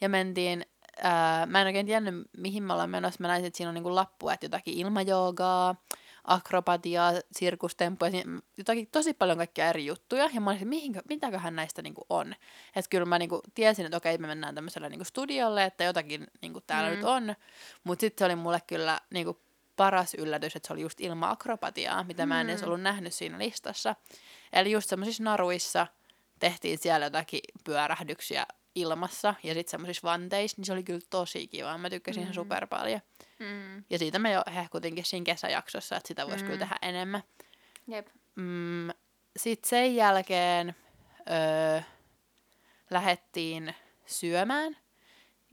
[0.00, 0.66] ja mentiin,
[1.02, 3.16] ää, mä en oikein tiennyt mihin me ollaan menossa.
[3.20, 5.74] Mä näin, että siinä on niinku lappu, että jotakin ilmajoogaa,
[6.24, 8.12] akrobatiaa, sirkustemppuja,
[8.56, 10.28] jotakin tosi paljon kaikkia eri juttuja.
[10.34, 12.34] Ja mä olin, että mihinkö, mitäköhän näistä niinku on.
[12.76, 16.60] Että kyllä mä niinku tiesin, että okei, me mennään tämmöiselle niinku studiolle, että jotakin niinku
[16.60, 16.96] täällä Mm.
[16.96, 17.34] nyt on.
[17.84, 19.40] Mutta sitten se oli mulle kyllä niinku
[19.76, 22.66] paras yllätys, että se oli just ilman akrobatiaa, mitä mä en edes Mm.
[22.66, 23.94] ollut nähnyt siinä listassa.
[24.52, 25.86] Eli just semmoisissa naruissa
[26.38, 31.78] tehtiin siellä jotakin pyörähdyksiä ilmassa ja sitten semmoisissa vanteissa, niin se oli kyllä tosi kiva.
[31.78, 32.34] Mä tykkäsin ihan Mm.
[32.34, 33.00] super paljon.
[33.40, 33.84] Mm.
[33.90, 36.46] Ja siitä me jo hehkutinkin siinä kesäjaksossa, että sitä voisi Mm.
[36.46, 37.22] kyllä tehdä enemmän.
[37.88, 38.06] Jep.
[38.36, 38.88] Mm,
[39.36, 40.76] sitten sen jälkeen
[41.30, 41.80] öö,
[42.90, 43.74] lähettiin
[44.06, 44.76] syömään.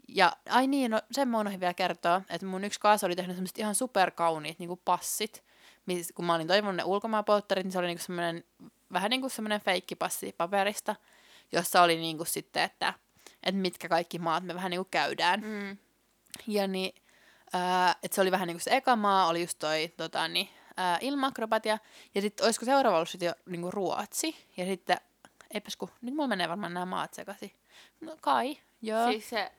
[0.07, 3.35] Ja ai niin, no sen mä unohdin vielä kertoa, että mun yksi kaasa oli tehnyt
[3.35, 5.43] semmoiset ihan superkauniit niinku passit.
[5.85, 8.43] Mis, kun mä olin toivonut ne ulkomaanpolttarit, niin se oli niinku semmoinen,
[8.93, 10.95] vähän niin kuin semmoinen feikkipassi paperista,
[11.51, 12.93] jossa oli niinku sitten, että,
[13.43, 15.41] että mitkä kaikki maat me vähän niinku käydään.
[15.41, 15.77] Mm.
[16.47, 16.95] Ja niin,
[17.53, 20.49] ää, että se oli vähän niin kuin se eka maa, oli just toi tota, niin,
[20.77, 21.77] ää, ilmaakrobatia.
[22.15, 24.35] Ja sitten olisiko seuraava ollut sitten jo niin kuin Ruotsi.
[24.57, 24.97] Ja sitten,
[25.53, 27.51] eipäs kun, nyt mulla menee varmaan nämä maat sekaisin.
[28.01, 29.07] No kai, joo.
[29.07, 29.51] Siis se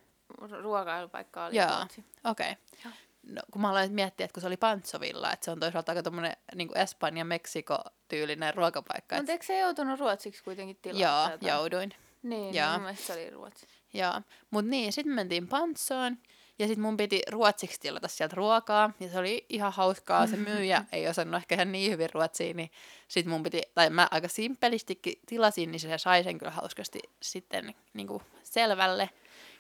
[0.63, 1.77] ruokailupaikka oli Joo.
[1.77, 2.05] Ruotsi.
[2.25, 2.51] Okei.
[2.53, 2.65] Okay.
[2.85, 2.93] Joo.
[3.23, 6.03] No, kun mä aloin miettiä, että kun se oli Pantsovilla, että se on toisaalta aika
[6.03, 9.17] tommonen niin Espanja-Meksiko-tyylinen ruokapaikka.
[9.17, 11.31] Mutta eikö se joutunut ruotsiksi kuitenkin tilaa?
[11.31, 11.95] Joo, jouduin.
[12.23, 12.73] Niin, Joo.
[12.73, 13.67] mun mielestä se oli ruotsi.
[13.95, 14.21] Joo,
[14.51, 16.19] mutta niin, sitten me mentiin Pantsoon
[16.59, 20.27] Ja sitten mun piti ruotsiksi tilata sieltä ruokaa, ja se oli ihan hauskaa.
[20.27, 22.71] Se myyjä ei osannut ehkä ihan niin hyvin ruotsia, niin
[23.09, 27.75] sitten mun piti, tai mä aika simppelistikin tilasin, niin se sai sen kyllä hauskasti sitten
[27.95, 29.11] niin kuin selvälle.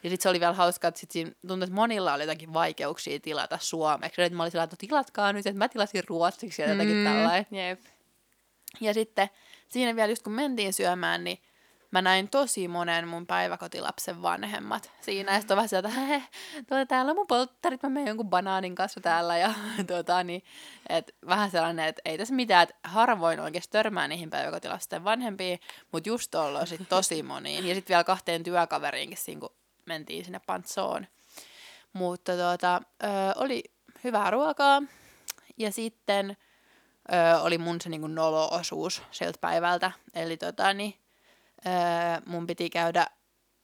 [0.03, 3.21] Ja sitten se oli vielä hauskaa, että sit siinä tuntui, että monilla oli jotakin vaikeuksia
[3.21, 4.21] tilata suomeksi.
[4.21, 7.47] Ja mä olin sillä että tilatkaa nyt, että mä tilasin ruotsiksi ja jotakin mm, tällainen.
[7.51, 7.81] Jep.
[8.81, 9.31] Ja sitten
[9.69, 11.39] siinä vielä just kun mentiin syömään, niin
[11.91, 15.33] mä näin tosi monen mun päiväkotilapsen vanhemmat siinä.
[15.33, 16.29] Ja sitten vähän sieltä, että
[16.69, 19.39] tuota, täällä on mun polttarit, mä menen jonkun banaanin kanssa täällä.
[19.39, 19.55] Ja
[19.87, 20.43] tuota, niin,
[20.89, 25.61] et vähän sellainen, että ei tässä mitään, että harvoin oikeasti törmää niihin päiväkotilapsen vanhempiin,
[25.93, 27.69] mutta just ollaan sit tosi moniin.
[27.69, 29.55] Ja sitten vielä kahteen työkaveriinkin siinä, kun
[29.87, 31.07] mentiin sinne pantsoon.
[31.93, 33.65] Mutta tuota, ö, oli
[34.05, 34.83] hyvää ruokaa.
[35.57, 36.37] Ja sitten
[37.13, 39.93] ö, oli mun se niin nolo-osuus sieltä päivältä.
[40.15, 40.95] Eli tota, niin,
[41.67, 41.73] öö,
[42.27, 43.07] mun piti käydä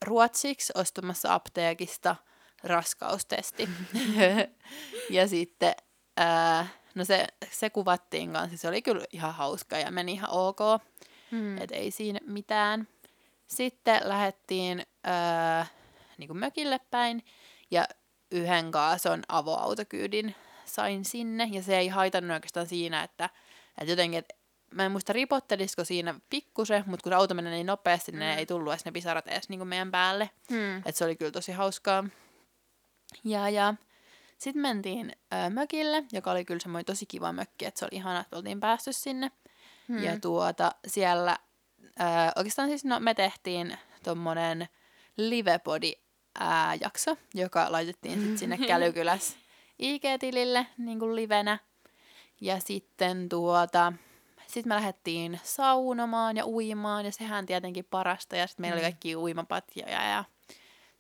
[0.05, 2.17] ruotsiksi ostamassa apteekista
[2.63, 3.69] raskaustesti.
[5.11, 5.75] ja sitten,
[6.21, 10.61] öö, no se, se kuvattiin kanssa, se oli kyllä ihan hauska ja meni ihan ok,
[11.31, 11.59] hmm.
[11.59, 12.89] et ei siinä mitään.
[13.47, 15.65] Sitten lähdettiin öö,
[16.19, 17.25] niin kuin mökille päin
[17.71, 17.89] ja
[18.31, 23.31] yhden kaason avoautokyydin sain sinne ja se ei haitannut oikeastaan siinä, että,
[23.79, 24.35] että jotenkin, että
[24.75, 28.25] mä en muista ripottelisiko siinä pikkusen, mutta kun se auto menee niin nopeasti, niin mm.
[28.25, 30.31] ne ei tullut edes ne pisarat edes niin meidän päälle.
[30.51, 30.77] Mm.
[30.77, 32.05] Että se oli kyllä tosi hauskaa.
[33.25, 33.75] Ja, ja
[34.39, 38.21] sitten mentiin ö, mökille, joka oli kyllä semmoinen tosi kiva mökki, että se oli ihana,
[38.21, 39.31] että oltiin päästy sinne.
[39.89, 40.03] Mm.
[40.03, 41.39] Ja tuota, siellä,
[41.81, 42.05] ö,
[42.37, 44.69] oikeastaan siis no, me tehtiin tommonen
[45.17, 45.93] livepodi
[46.39, 49.37] ää, jakso, joka laitettiin sitten sinne Kälykyläs
[49.79, 51.59] IG-tilille niin kuin livenä.
[52.41, 53.93] Ja sitten tuota,
[54.55, 58.37] sitten me lähdettiin saunomaan ja uimaan, ja sehän tietenkin parasta.
[58.37, 58.79] Ja sitten meillä mm.
[58.79, 60.25] oli kaikki uimapatjoja ja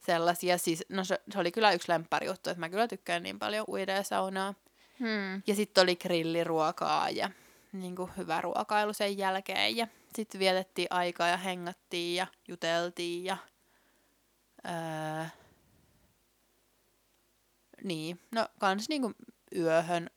[0.01, 0.59] sellaisia.
[0.59, 1.93] Siis, no se, se oli kyllä yksi
[2.25, 4.55] juttu, että mä kyllä tykkään niin paljon uida ja saunaa.
[4.99, 5.43] Hmm.
[5.47, 7.31] Ja sitten oli grilliruokaa ja
[7.73, 9.77] niin kuin hyvä ruokailu sen jälkeen.
[9.77, 9.87] Ja
[10.17, 13.37] sitten vietettiin aikaa ja hengattiin ja juteltiin ja...
[14.67, 15.25] Öö,
[17.85, 19.13] niin, no kans niinku
[19.57, 20.11] yöhön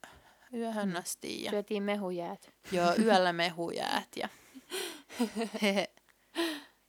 [0.57, 1.43] yöhön asti.
[1.43, 1.51] Ja...
[1.51, 2.51] Syötiin mehujäät.
[2.71, 4.07] Joo, yöllä mehujäät.
[4.15, 4.29] Ja,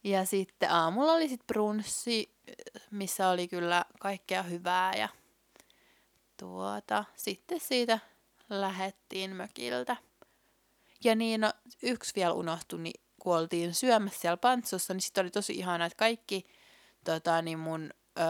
[0.04, 2.34] ja sitten aamulla oli sitten brunssi,
[2.90, 4.94] missä oli kyllä kaikkea hyvää.
[4.94, 5.08] Ja
[6.36, 7.98] tuota, sitten siitä
[8.50, 9.96] lähettiin mökiltä.
[11.04, 11.52] Ja niin, no,
[11.82, 15.96] yksi vielä unohtui, niin kun oltiin syömässä siellä pantsussa, niin sitten oli tosi ihanaa, että
[15.96, 16.44] kaikki
[17.04, 18.26] tota, niin mun öö,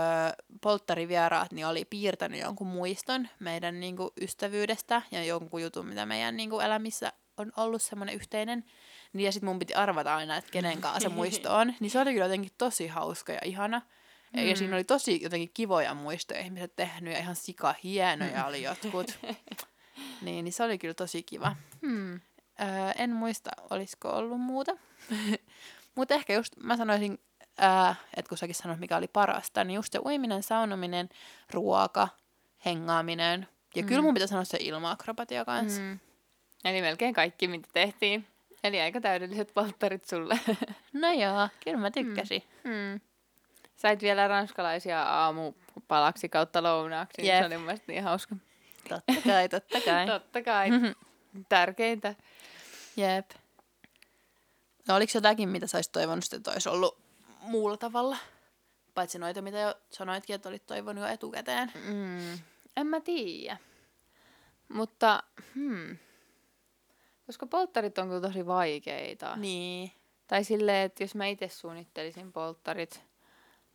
[0.60, 6.36] polttarivieraat niin oli piirtänyt jonkun muiston meidän niin kuin, ystävyydestä ja jonkun jutun, mitä meidän
[6.36, 8.64] niin kuin, elämissä on ollut semmoinen yhteinen.
[9.12, 11.74] Niin, ja sitten mun piti arvata aina, että kenen kanssa se muisto on.
[11.80, 13.82] Niin se oli kyllä jotenkin tosi hauska ja ihana.
[14.32, 14.48] Mm.
[14.48, 19.18] Ja siinä oli tosi jotenkin kivoja muistoja ihmiset tehnyt ja ihan sika hienoja oli jotkut.
[20.22, 21.56] niin, niin se oli kyllä tosi kiva.
[21.82, 22.14] Hmm.
[22.14, 24.76] Öö, en muista, olisiko ollut muuta.
[25.94, 27.18] Mutta ehkä just mä sanoisin
[27.62, 31.08] äh, että kun säkin sanoit, mikä oli parasta, niin just se uiminen, saunominen,
[31.50, 32.08] ruoka,
[32.64, 33.48] hengaaminen.
[33.74, 33.88] Ja mm.
[33.88, 35.80] kyllä mun pitää sanoa se ilmaakrobatia kanssa.
[35.80, 35.98] Mm.
[36.64, 38.26] Eli melkein kaikki, mitä tehtiin.
[38.64, 40.40] Eli aika täydelliset polttarit sulle.
[40.92, 42.42] no joo, kyllä mä tykkäsin.
[42.64, 42.70] Mm.
[42.70, 43.00] Mm.
[43.76, 47.22] Sait vielä ranskalaisia aamupalaksi kautta lounaaksi.
[47.22, 47.38] Yep.
[47.38, 48.36] Se oli mun niin hauska.
[48.88, 50.06] Totta kai, totta kai.
[50.16, 50.68] totta kai.
[51.48, 52.14] Tärkeintä.
[52.96, 53.30] Jep.
[54.88, 57.07] No oliko jotakin, mitä sä olisit toivonut, että olisi ollut
[57.48, 58.16] muulla tavalla.
[58.94, 61.72] Paitsi noita, mitä jo sanoitkin, että olit toivonut jo etukäteen.
[61.84, 62.38] Mm,
[62.76, 63.56] en mä tiedä.
[64.68, 65.22] Mutta,
[65.54, 65.98] hmm.
[67.26, 69.36] Koska polttarit on kyllä tosi vaikeita.
[69.36, 69.92] Niin.
[70.26, 73.02] Tai silleen, että jos mä itse suunnittelisin polttarit,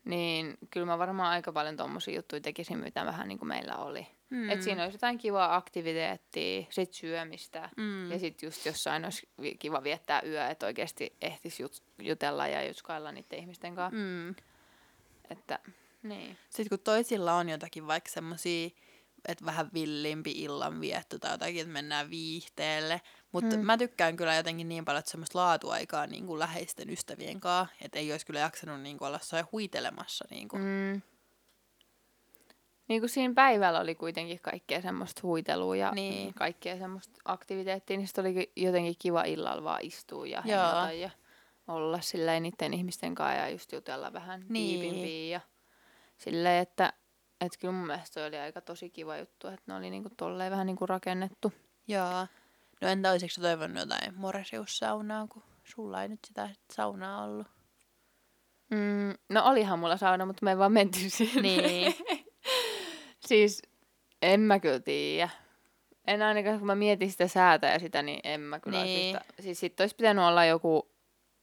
[0.05, 4.07] niin kyllä mä varmaan aika paljon tommosia juttuja tekisin, mitä vähän niin kuin meillä oli.
[4.29, 4.49] Mm.
[4.49, 8.11] Et siinä olisi jotain kivaa aktiviteettia, sit syömistä mm.
[8.11, 13.11] ja sitten just jossain olisi kiva viettää yö, että oikeasti ehtisi jut- jutella ja jutskailla
[13.11, 13.99] niiden ihmisten kanssa.
[13.99, 14.35] Mm.
[15.29, 15.59] Että,
[16.03, 16.37] niin.
[16.49, 18.69] Sitten kun toisilla on jotakin vaikka semmoisia,
[19.27, 23.01] että vähän villimpi illanvietto tai jotakin, että mennään viihteelle.
[23.33, 23.65] Mutta mm.
[23.65, 27.99] mä tykkään kyllä jotenkin niin paljon, että semmoista laatuaikaa niin kuin läheisten ystävien kanssa, että
[27.99, 29.19] ei olisi kyllä jaksanut niin kuin olla
[29.51, 30.25] huitelemassa.
[30.29, 30.61] Niin kuin.
[30.63, 31.01] Mm
[32.87, 36.33] niin kuin siinä päivällä oli kuitenkin kaikkea semmoista huitelua ja niin.
[36.33, 41.09] kaikkea semmoista aktiviteettia, niin sitten oli jotenkin kiva illalla vaan istua ja hengata ja
[41.67, 45.29] olla silleen niiden ihmisten kanssa ja just jutella vähän niin.
[45.29, 45.41] ja
[46.17, 46.93] silleen, että
[47.41, 50.65] että kyllä mun mielestä oli aika tosi kiva juttu, että ne oli niinku tolleen vähän
[50.65, 51.53] niinku rakennettu.
[51.87, 52.27] Joo.
[52.83, 57.47] No entä olisitko toivonut jotain moresiussaunaa, kun sulla ei nyt sitä saunaa ollut?
[58.71, 61.43] Mm, no olihan mulla sauna, mutta me ei vaan menty siihen.
[61.43, 61.95] Niin.
[63.27, 63.61] Siis
[64.21, 65.29] en mä kyllä tiedä.
[66.07, 69.13] En ainakaan, kun mä mietin sitä säätä ja sitä, niin en mä kyllä Niin.
[69.15, 69.19] niin.
[69.39, 70.92] Siis sit olisi pitänyt olla joku,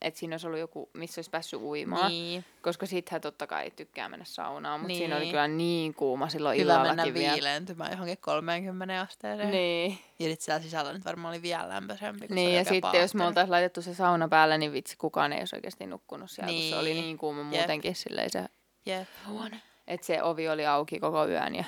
[0.03, 2.09] että siinä olisi ollut joku, missä olisi päässyt uimaan.
[2.11, 2.45] Niin.
[2.63, 4.99] Koska sittenhän totta kai tykkää mennä saunaan, mutta niin.
[4.99, 5.33] siinä oli Niin.
[5.33, 7.33] kyllä niin kuuma silloin mennä illallakin vielä.
[7.35, 9.51] viileentymään johonkin 30 asteeseen.
[9.51, 12.21] Niin, Ja sitten siellä sisällä nyt varmaan oli vielä lämpöisempi.
[12.21, 15.33] kun se niin ja sitten jos me oltaisiin laitettu se sauna päälle, niin vitsi kukaan
[15.33, 16.63] ei olisi oikeasti nukkunut siellä, niin.
[16.63, 17.03] kun se oli Niin.
[17.05, 17.49] niin kuuma Jep.
[17.51, 18.45] muutenkin silleen se
[18.87, 19.09] Jep.
[19.29, 19.63] huone.
[19.87, 21.65] Että se ovi oli auki koko yön ja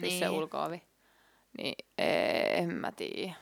[0.00, 0.38] siis se Niin.
[0.38, 0.82] ulkoovi.
[1.58, 3.32] Niin en mä tiedä.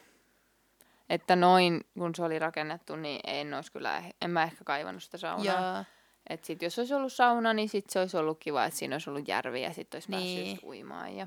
[1.10, 5.18] Että noin, kun se oli rakennettu, niin en olisi kyllä, en mä ehkä kaivannut sitä
[5.18, 5.74] saunaa.
[5.74, 5.84] Joo.
[6.30, 9.10] Et sit jos olisi ollut sauna, niin sit se olisi ollut kiva, että siinä olisi
[9.10, 10.46] ollut järvi ja sitten olisi Niin.
[10.46, 11.26] päässyt uimaan ja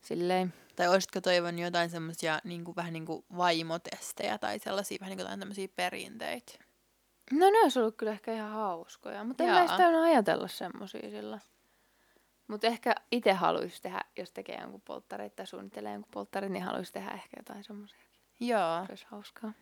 [0.00, 0.54] silleen.
[0.76, 5.16] Tai olisitko toivonut jotain semmoisia niin kuin, vähän niin kuin vaimotestejä tai sellaisia vähän niin
[5.16, 6.52] kuin jotain tämmöisiä perinteitä?
[7.32, 9.76] No ne olisi ollut kyllä ehkä ihan hauskoja, mutta en mä Jaa.
[9.76, 11.38] täynnä ajatella semmosia sillä.
[12.48, 16.92] Mutta ehkä itse haluaisi tehdä, jos tekee jonkun polttareita tai suunnittelee jonkun polttarin, niin haluaisi
[16.92, 18.07] tehdä ehkä jotain semmoisia.
[18.40, 18.86] Joo.
[18.86, 19.52] Se olisi hauskaa.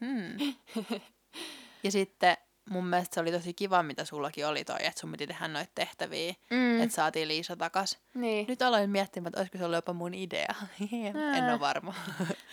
[0.00, 0.54] Hmm.
[1.84, 2.36] ja sitten
[2.70, 5.70] mun mielestä se oli tosi kiva, mitä sullakin oli toi, että sun piti tehdä noita
[5.74, 6.80] tehtäviä, Mm.
[6.82, 7.98] että saatiin Liisa takas.
[8.14, 8.46] Niin.
[8.48, 10.54] Nyt aloin miettimään, että olisiko se ollut jopa mun idea.
[11.36, 11.94] en ole varma.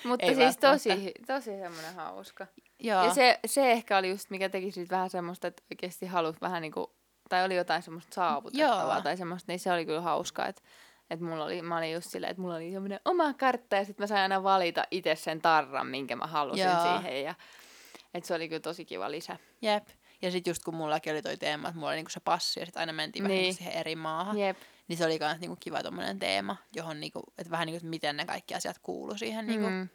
[0.06, 2.48] Mutta ei siis tosi, tosi semmoinen hauska.
[2.80, 3.04] Joo.
[3.06, 6.62] Ja se, se ehkä oli just, mikä teki siitä vähän semmoista, että oikeasti halusi vähän
[6.62, 6.96] niinku,
[7.30, 9.02] tai oli jotain semmoista saavutettavaa Joo.
[9.02, 10.62] tai semmoista, niin se oli kyllä hauskaa, että
[11.10, 14.04] että mulla oli, mä olin just silleen, että mulla oli semmoinen oma kartta ja sitten
[14.04, 16.82] mä sain aina valita itse sen tarran, minkä mä halusin Joo.
[17.00, 17.36] siihen ja
[18.14, 19.38] että se oli kyllä tosi kiva lisä.
[19.62, 19.88] Jep.
[20.22, 22.66] Ja sitten just kun mullakin oli toi teema, että mulla oli niinku se passi ja
[22.66, 23.42] sitten aina mentiin vähän Niin.
[23.44, 24.58] niinku siihen eri maahan, Jep.
[24.88, 28.18] niin se oli myös niinku kiva tommonen teema, johon niinku, että vähän niinku, että miten
[28.18, 29.48] ne kaikki asiat kuulu siihen.
[29.48, 29.70] Niinku.
[29.70, 29.90] Mm.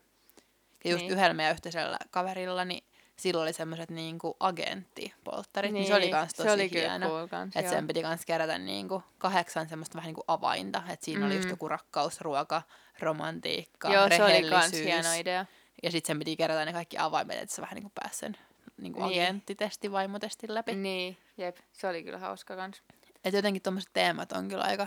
[0.84, 1.12] Ja just Niin.
[1.12, 2.84] yhdellä meidän yhteisellä kaverilla, niin
[3.20, 7.06] sillä oli semmoiset niinku agenttipolttarit, niin, niin se oli kans tosi se oli hieno.
[7.08, 10.82] cool kans, Että sen piti kans kerätä niinku kahdeksan semmoista vähän niinku avainta.
[10.88, 11.26] Että siinä mm.
[11.26, 11.50] oli just Mm.
[11.50, 12.62] joku rakkaus, ruoka,
[13.00, 15.46] romantiikka, Joo, se oli kans hieno idea.
[15.82, 18.36] Ja sitten sen piti kerätä ne kaikki avaimet, että sä vähän niinku pääsi sen
[18.76, 19.22] niinku Niin.
[19.22, 20.74] agenttitesti, vaimotestin läpi.
[20.74, 22.82] Niin, jep, se oli kyllä hauska kans.
[23.24, 24.86] Että jotenkin tommoset teemat on kyllä aika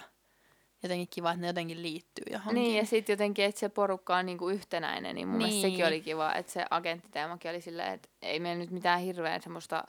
[0.83, 2.63] jotenkin kiva, että ne jotenkin liittyy johonkin.
[2.63, 5.47] Niin, ja sitten jotenkin, että se porukka on niinku yhtenäinen, niin mun niin.
[5.47, 5.75] mielestä Niin.
[5.77, 9.83] sekin oli kiva, että se agenttiteemakin oli silleen, että ei meillä nyt mitään hirveän semmoista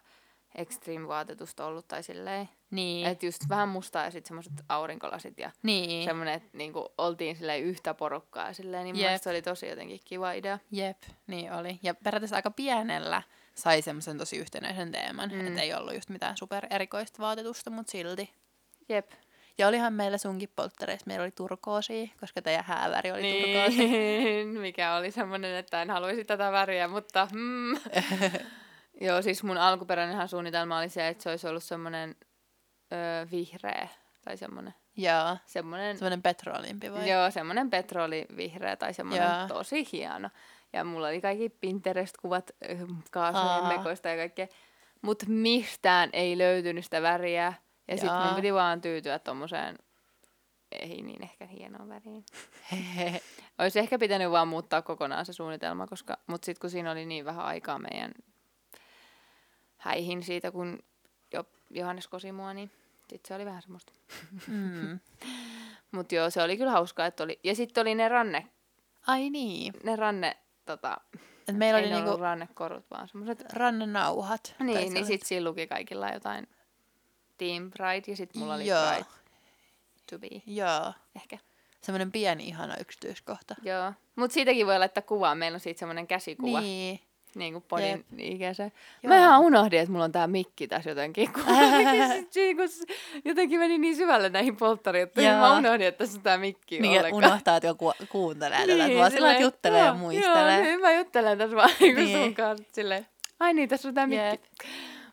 [0.55, 2.49] extreme-vaatetusta ollut tai silleen.
[2.71, 3.07] niin.
[3.07, 6.05] Että just vähän mustaa ja sitten semmoiset aurinkolasit ja niin.
[6.05, 9.23] semmoinen, että niinku oltiin silleen yhtä porukkaa silleen, niin mun Jep.
[9.23, 10.59] se oli tosi jotenkin kiva idea.
[10.71, 11.79] Jep, niin oli.
[11.83, 13.23] Ja periaatteessa aika pienellä
[13.55, 15.31] sai semmoisen tosi yhtenäisen teeman.
[15.33, 15.47] Mm.
[15.47, 18.31] Että ei ollut just mitään super erikoista vaatetusta, mutta silti.
[18.89, 19.11] Jep.
[19.59, 23.45] Ja olihan meillä sunkin polttareissa, meillä oli turkoosia, koska teidän hääväri oli niin.
[23.45, 24.45] turkoosi.
[24.61, 27.75] Mikä oli semmoinen, että en haluaisi tätä väriä, mutta mm.
[29.01, 32.17] Joo, siis mun alkuperäinenhän suunnitelma oli se, että se olisi ollut semmoinen
[32.93, 33.89] öö, vihreä
[34.25, 34.75] tai semmoinen.
[34.97, 37.11] Joo, semmoinen semmoinen petrolimpi vai?
[37.11, 39.49] Joo, semmoinen petrolivihreä tai semmoinen Joo.
[39.49, 40.31] tosi hieno.
[40.73, 42.51] Ja mulla oli kaikki Pinterest-kuvat
[43.11, 43.69] kaasujen Aa.
[43.69, 44.47] mekoista ja kaikkea.
[45.03, 47.53] Mutta mistään ei löytynyt sitä väriä.
[47.89, 49.79] Ja sitten mun piti vaan tyytyä tommoseen
[50.73, 52.25] ei niin ehkä hienoon väriin.
[53.59, 57.25] Olisi ehkä pitänyt vaan muuttaa kokonaan se suunnitelma, koska, mutta sitten kun siinä oli niin
[57.25, 58.13] vähän aikaa meidän
[59.77, 60.79] häihin siitä, kun
[61.33, 63.93] jo Johannes kosi mua, niin sitten se oli vähän semmoista.
[64.47, 65.01] mm.
[65.93, 67.41] Mutta joo, se oli kyllä hauskaa, että oli.
[67.45, 68.49] Ja sitten oli ne ranne,
[69.07, 69.73] Ai niin.
[69.83, 70.97] ne ranne, tota,
[71.49, 73.53] Et meillä ei oli niinku rannekorut, vaan semmoiset.
[73.53, 74.55] rannenauhat.
[74.59, 76.47] Niin, niin sitten siinä luki kaikilla jotain
[77.39, 78.87] Team Pride ja sitten mulla oli Joo.
[78.93, 79.05] Pride
[80.11, 80.93] to be, Joo.
[81.17, 81.39] ehkä.
[81.81, 83.55] Semmoinen pieni ihana yksityiskohta.
[83.63, 83.93] Joo.
[84.17, 85.35] Mutta siitäkin voi laittaa kuvaa.
[85.35, 86.61] Meillä on siitä semmoinen käsikuva.
[86.61, 87.01] Niin.
[87.35, 88.73] Niin kuin podin ikäisen.
[89.03, 89.09] Joo.
[89.15, 91.33] Mä ihan unohdin, että mulla on tää mikki tässä jotenkin.
[91.33, 91.43] Kun
[93.25, 95.33] jotenkin meni niin syvälle näihin polttarijuttuihin.
[95.33, 97.25] Mä unohdin, että tässä on tää mikki Niin, ollenkaan.
[97.25, 98.87] unohtaa, että joku kuuntelee tätä.
[98.87, 100.55] Niin, vaan sillä juttelee ja joo, muistelee.
[100.55, 102.19] Joo, niin mä juttelen tässä vaan niin.
[102.23, 103.07] Sun kanssa silleen.
[103.41, 104.31] Ai niin, tässä on tää Jep.
[104.41, 104.67] mikki.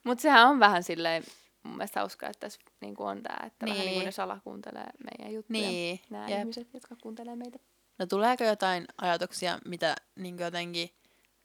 [0.04, 1.24] Mutta sehän on vähän silleen,
[1.64, 3.74] mun mielestä hauskaa, että tässä niin on tää, että niin.
[3.74, 4.06] vähän niin kuin Niin.
[4.06, 5.60] ne salakuuntelee meidän juttuja.
[5.60, 6.40] Niin, Nämä jep.
[6.40, 7.60] ihmiset, jotka kuuntelee meitä.
[8.00, 10.90] No tuleeko jotain ajatuksia, mitä niin jotenkin,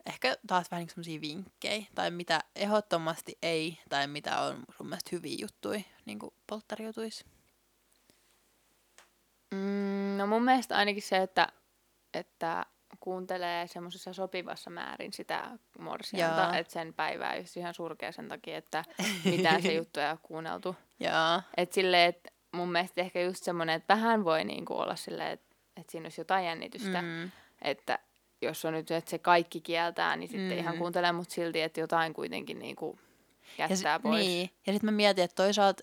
[0.06, 5.10] ehkä taas vähän niin semmoisia vinkkejä, tai mitä ehdottomasti ei, tai mitä on sun mielestä
[5.12, 7.24] hyviä juttuja niin polttarijutuissa?
[9.50, 11.48] Mm, no mun mielestä ainakin se, että,
[12.14, 12.66] että
[13.06, 18.84] kuuntelee semmoisessa sopivassa määrin sitä morsianta, että sen päivää just ihan surkea sen takia, että
[19.24, 20.76] mitään se juttu ei ole kuunneltu.
[21.56, 25.56] Että silleen, että mun mielestä ehkä just semmoinen, että vähän voi niinku olla silleen, että,
[25.76, 27.30] että siinä olisi jotain jännitystä, mm.
[27.62, 27.98] että
[28.42, 30.58] jos on nyt, että se kaikki kieltää, niin sitten Mm.
[30.58, 32.98] ihan kuuntelee, mutta silti, että jotain kuitenkin niinku
[33.58, 34.26] ja jättää sit, pois.
[34.26, 34.50] Niin.
[34.66, 35.82] Ja sitten mä mietin, että toisaalta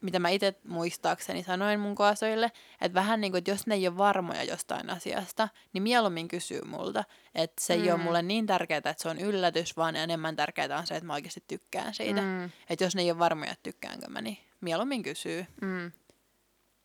[0.00, 3.88] mitä mä itse muistaakseni sanoin mun kaasoille, että vähän niin kuin, että jos ne ei
[3.88, 7.04] ole varmoja jostain asiasta, niin mieluummin kysyy multa.
[7.34, 7.82] Että se mm.
[7.82, 11.06] ei ole mulle niin tärkeää, että se on yllätys, vaan enemmän tärkeää on se, että
[11.06, 12.20] mä oikeasti tykkään siitä.
[12.20, 12.50] Mm.
[12.70, 15.46] Että jos ne ei ole varmoja, että tykkäänkö mä, niin mieluummin kysyy.
[15.60, 15.92] Mm.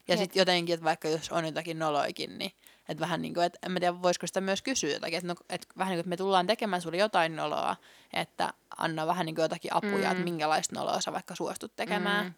[0.07, 2.51] Ja sitten jotenkin, että vaikka jos on jotakin noloikin, niin
[2.89, 5.36] että vähän niin kuin, että en mä tiedä, voisiko sitä myös kysyä jotakin, että, no,
[5.49, 7.76] että vähän niin kuin, että me tullaan tekemään sulle jotain noloa,
[8.14, 10.11] että anna vähän niin kuin jotakin apuja, mm.
[10.11, 12.26] että minkälaista noloa sä vaikka suostut tekemään.
[12.26, 12.34] Mm.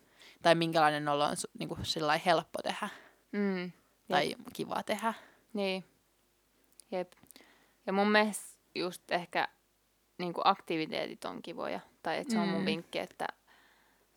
[0.46, 2.90] Tai minkälainen nolo on niin kuin sillä helppo tehdä.
[3.32, 3.72] Mm.
[4.08, 4.40] Tai Jep.
[4.54, 5.14] kiva tehdä.
[5.54, 5.84] Niin.
[6.92, 7.12] Jep.
[7.86, 9.48] Ja mun mielestä just ehkä
[10.18, 11.80] niin kuin aktiviteetit on kivoja.
[12.04, 12.66] Tai että se on mun mm.
[12.66, 13.28] vinkki, että,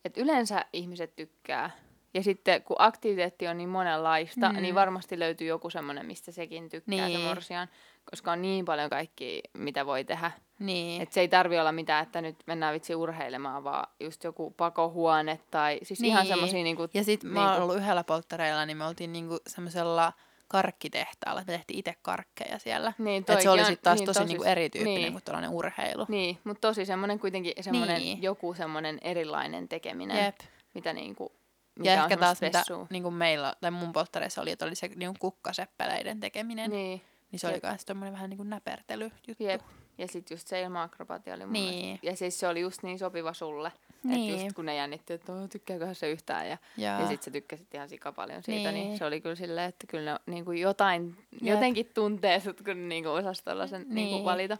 [0.05, 1.71] että yleensä ihmiset tykkää
[2.15, 4.63] ja sitten kun aktiviteetti on niin monenlaista, mm.
[4.63, 7.21] niin varmasti löytyy joku semmoinen, mistä sekin tykkää niin.
[7.21, 7.69] se morsian,
[8.11, 10.31] koska on niin paljon kaikki, mitä voi tehdä.
[10.59, 11.03] Niin.
[11.03, 15.41] Että se ei tarvi olla mitään, että nyt mennään vitsi urheilemaan, vaan just joku pakohuone
[15.51, 16.11] tai siis niin.
[16.11, 16.89] ihan semmoisia niinku...
[16.95, 17.41] Ja sitten niinku...
[17.41, 20.13] mä oon niinku- ollut yhdellä polttareilla, niin me oltiin niinku semmoisella
[20.49, 21.41] karkkitehtaalla.
[21.41, 22.93] Me tehtiin itse karkkeja siellä.
[22.99, 25.13] Niin, Et se oli sitten taas niin, tosi, tosi niinku erityyppinen niin.
[25.13, 26.07] kuin tällainen urheilu.
[26.09, 28.23] Niin, mutta tosi semmoinen kuitenkin semmoinen niin.
[28.23, 30.37] joku semmoinen erilainen tekeminen, Jep.
[30.75, 31.33] mitä niinku
[31.79, 34.89] mikä ja ehkä taas mitä niin kuin meillä, tai mun polttareissa oli, että oli se
[34.89, 36.71] niin kuin kukkaseppeleiden tekeminen.
[36.71, 37.03] Niin.
[37.33, 37.65] Niin se Jep.
[37.65, 39.33] oli myös tommonen vähän niin kuin näpertelyjuttu.
[39.39, 39.61] Jep.
[39.99, 41.99] Ja sitten just se ilma-akrobatia oli mun niin.
[42.03, 43.73] Ja siis se oli just niin sopiva sulle.
[44.03, 44.31] Niin.
[44.31, 46.49] Että just kun ne jännitti, että oh, tykkääköhän se yhtään.
[46.49, 47.01] Ja, ja.
[47.01, 48.73] ja sitten sä tykkäsit ihan sika paljon siitä.
[48.73, 48.89] Niin.
[48.89, 51.43] niin se oli kyllä silleen, että kyllä ne niin kuin jotain, Jep.
[51.43, 53.95] jotenkin tuntee sut, kun niin kuin osasi tollasen niin.
[53.95, 54.59] niin kuin valita.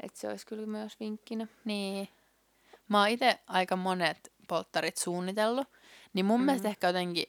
[0.00, 1.46] Että se olisi kyllä myös vinkkinä.
[1.64, 2.08] Niin.
[2.88, 5.66] Mä oon itse aika monet polttarit suunnitellut.
[6.12, 6.46] Niin mun mm.
[6.46, 7.24] mielestä ehkä jotenkin,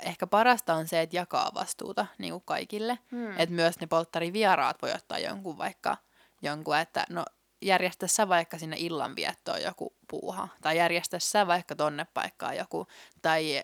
[0.00, 2.98] ehkä parasta on se, että jakaa vastuuta niin kuin kaikille.
[3.10, 3.30] Mm.
[3.30, 5.96] Että myös ne polttarivieraat voi ottaa jonkun vaikka,
[6.42, 7.24] jonkun, että no
[7.62, 10.48] järjestä sä vaikka sinne illanviettoon joku puuha.
[10.62, 12.86] Tai järjestä sä vaikka tonne paikkaan joku.
[13.22, 13.62] Tai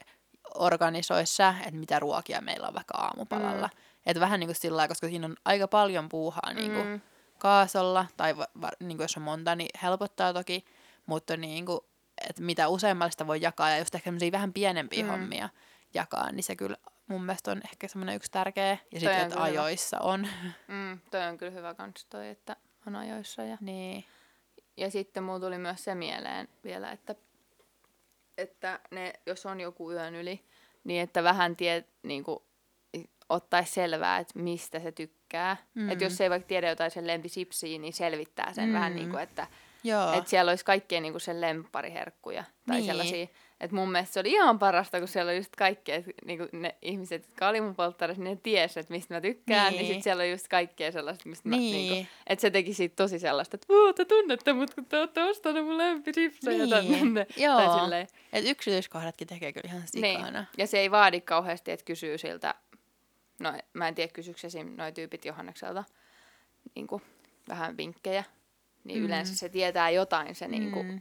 [0.55, 3.67] organisoi sä, että mitä ruokia meillä on vaikka aamupalalla.
[3.67, 3.81] Mm.
[4.07, 7.01] Että vähän niin kuin sillä koska siinä on aika paljon puuhaa niin kuin mm.
[7.39, 10.65] kaasolla, tai va, va, niin kuin jos on monta, niin helpottaa toki,
[11.07, 11.81] mutta niin kuin
[12.29, 15.11] että mitä useammalle sitä voi jakaa ja just ehkä vähän pienempiä mm.
[15.11, 15.49] hommia
[15.95, 16.77] jakaa, niin se kyllä
[17.07, 18.79] mun mielestä on ehkä semmoinen yksi tärkeä.
[18.93, 20.13] Ja sitten, että ajoissa hyvä.
[20.13, 20.29] on.
[20.69, 23.43] Mm, toi on kyllä hyvä kans toi, että on ajoissa.
[23.43, 24.05] Ja, niin.
[24.77, 27.15] ja sitten mulla tuli myös se mieleen vielä, että,
[28.39, 30.45] että ne, jos on joku yön yli,
[30.85, 32.39] niin että vähän tie, niin kuin,
[33.29, 35.57] ottaisi selvää, että mistä se tykkää.
[35.75, 35.91] Mm.
[35.91, 38.75] Että jos ei vaikka tiedä jotain sen lempisipsiä, niin selvittää sen mm.
[38.75, 39.47] vähän niin kuin, että
[39.85, 40.13] Joo.
[40.13, 42.87] Että siellä olisi kaikkien niinku sen lemppariherkkuja tai niin.
[42.87, 43.27] sellaisia.
[43.61, 47.27] Että mun mielestä se oli ihan parasta, kun siellä oli just kaikkea, niinku ne ihmiset,
[47.27, 49.73] jotka oli mun polttarissa, niin ne tiesi, että mistä mä tykkään.
[49.73, 51.89] Niin, niin sitten siellä oli just kaikkea sellaista, mistä niin.
[51.89, 54.99] mä, niinku, että se teki siitä tosi sellaista, että Vuu, te tunnette mut, kun te
[54.99, 56.71] olette ostanut mun lempiripsejä niin.
[56.71, 57.27] tänne.
[57.37, 57.59] Joo,
[58.33, 60.41] että yksityiskohdatkin tekee kyllä ihan sikana.
[60.41, 60.49] Niin.
[60.59, 62.55] Ja se ei vaadi kauheasti, että kysyy siltä,
[63.41, 64.75] no mä en tiedä kysyykö esim.
[64.77, 65.85] noi tyypit Johannekselta
[66.75, 67.03] niin kuin,
[67.49, 68.25] vähän vinkkejä
[68.85, 69.05] niin mm.
[69.05, 71.01] yleensä se tietää jotain se niin kuin, mm.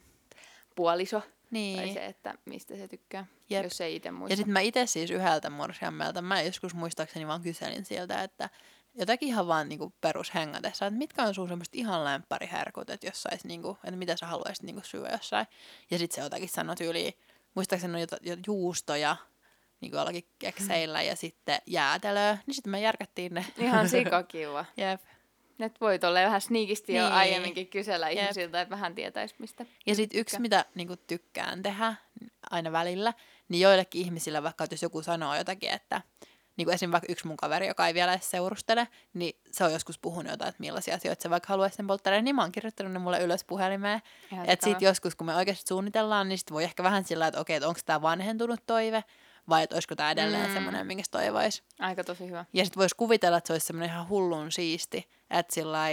[0.76, 1.22] puoliso.
[1.52, 1.78] Niin.
[1.78, 3.64] Tai se, että mistä se tykkää, Jep.
[3.64, 4.34] jos ei itse muista.
[4.34, 8.50] Ja sitten mä itse siis yhdeltä morsiammelta, mä joskus muistaakseni vaan kyselin sieltä, että
[8.96, 13.46] jotakin ihan vaan niinku perushengätessä, että mitkä on sun semmoista ihan lämpäriherkut, että jos sais
[13.46, 15.48] niinku, että mitä sä haluaisit niinku syödä jossain.
[15.92, 17.14] Ja sitten se jotakin sanoi tyyliin,
[17.56, 19.16] muistaakseni on jotain juustoja,
[19.82, 23.46] niin kuin jollakin kekseillä ja sitten jäätelöä, niin sitten me järkättiin ne.
[23.58, 24.66] Ihan sikakiva.
[24.78, 25.02] Jep.
[25.60, 27.02] Nyt voi tuolle vähän sniikisti niin.
[27.02, 28.20] jo aiemminkin kysellä Jep.
[28.24, 29.66] ihmisiltä, että vähän tietäisi mistä.
[29.86, 31.96] Ja sitten yksi, mitä niinku, tykkään tehdä
[32.52, 33.14] aina välillä,
[33.50, 36.02] niin joillekin ihmisillä vaikka, jos joku sanoo jotakin, että
[36.58, 39.74] niin kuin esimerkiksi vaikka yksi mun kaveri, joka ei vielä edes seurustele, niin se on
[39.74, 42.94] joskus puhunut jotain, että millaisia asioita se vaikka haluaisi sen polttareen, niin mä oon kirjoittanut
[42.94, 44.02] ne mulle ylös puhelimeen.
[44.48, 47.56] Että sitten joskus, kun me oikeasti suunnitellaan, niin sitten voi ehkä vähän sillä että okei,
[47.56, 49.04] että onko tämä vanhentunut toive,
[49.50, 50.54] vai että olisiko tämä edelleen mm.
[50.54, 51.64] semmoinen, minkä toivoisi.
[51.80, 52.46] Aika tosi hyvä.
[52.54, 55.86] Ja sitten voisi kuvitella, että se olisi semmoinen ihan hullun siisti, että sillä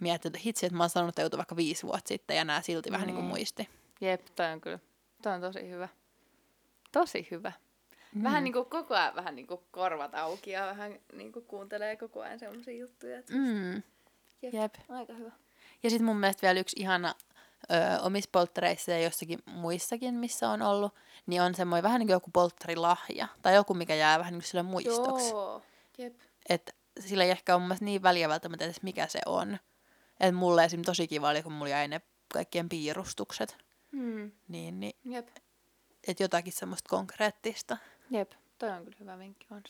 [0.00, 2.90] miettii, että hitsi, että mä oon sanonut teiltä vaikka viisi vuotta sitten ja nämä silti
[2.90, 2.92] mm.
[2.92, 3.68] vähän niin kuin muisti.
[4.00, 4.78] Jep, toi on kyllä,
[5.22, 5.88] toi on tosi hyvä.
[6.92, 7.52] Tosi hyvä.
[8.14, 8.22] Mm.
[8.22, 11.96] Vähän niin kuin koko ajan vähän niin kuin korvat auki ja vähän niin kuin kuuntelee
[11.96, 13.18] koko ajan semmoisia juttuja.
[13.18, 13.82] Että mm.
[14.42, 14.74] Jep, Jep.
[14.88, 15.30] Aika hyvä.
[15.82, 17.14] Ja sitten mun mielestä vielä yksi ihana
[17.70, 20.94] ö, omissa polttareissa ja jossakin muissakin, missä on ollut,
[21.26, 23.28] niin on semmoinen vähän niin kuin joku polttarilahja.
[23.42, 25.30] Tai joku, mikä jää vähän niin kuin sille muistoksi.
[25.30, 25.62] Joo,
[25.98, 26.14] jep.
[26.48, 29.58] Että sillä ei ehkä ole niin väliä välttämättä edes mikä se on.
[30.20, 30.82] Että mulle esim.
[30.82, 32.00] tosi kiva oli, kun mulla jäi ne
[32.32, 33.56] kaikkien piirustukset.
[33.96, 34.32] Hmm.
[34.48, 34.96] Niin, niin.
[35.04, 35.28] Jep.
[36.08, 37.76] Että jotakin semmoista konkreettista.
[38.10, 39.62] Jep, toi on kyllä hyvä vinkki on.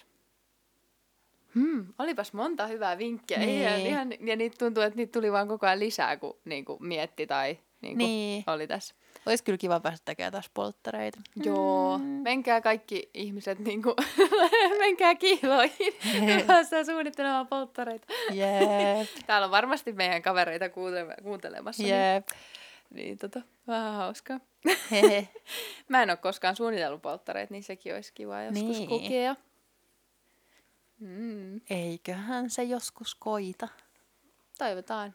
[1.54, 3.38] Hmm, olipas monta hyvää vinkkiä.
[3.38, 3.62] Niin.
[3.62, 6.86] Ihan, ihan, ja niitä tuntuu, että niitä tuli vaan koko ajan lisää, kun niin kuin
[6.86, 8.44] mietti tai niin kuin niin.
[8.46, 8.94] oli tässä.
[9.26, 11.20] Olisi kyllä kiva päästä tekemään taas polttareita.
[11.44, 13.94] Joo, menkää kaikki ihmiset niinku,
[14.78, 15.94] menkää kiiloihin
[16.46, 18.06] kanssa suunnittelemaan polttareita.
[18.32, 21.82] Jep, Täällä on varmasti meidän kavereita kuuntele- kuuntelemassa.
[21.82, 22.28] Niin, jep.
[22.90, 24.40] niin tota, vähän hauskaa.
[25.88, 28.88] Mä en ole koskaan suunnitellut polttareita, niin sekin olisi kiva joskus Niin.
[28.88, 29.36] kokea.
[31.00, 33.68] Mm, Eiköhän se joskus koita.
[34.58, 35.14] toivotaan.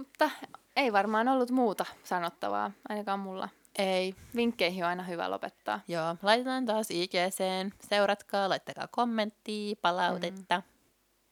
[0.00, 0.30] Mutta
[0.76, 3.48] ei varmaan ollut muuta sanottavaa, ainakaan mulla.
[3.78, 4.14] Ei.
[4.36, 5.80] Vinkkeihin on aina hyvä lopettaa.
[5.88, 7.72] Joo, laitetaan taas IGCen.
[7.88, 10.56] Seuratkaa, laittakaa kommenttia, palautetta.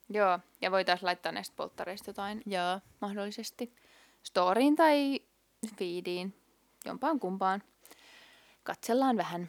[0.08, 0.16] Mm.
[0.16, 3.74] Joo, ja voitaisiin laittaa näistä polttareista jotain Joo, mahdollisesti
[4.22, 5.20] storyin tai
[5.78, 6.34] feediin,
[6.84, 7.62] jompaan kumpaan.
[8.62, 9.48] Katsellaan vähän,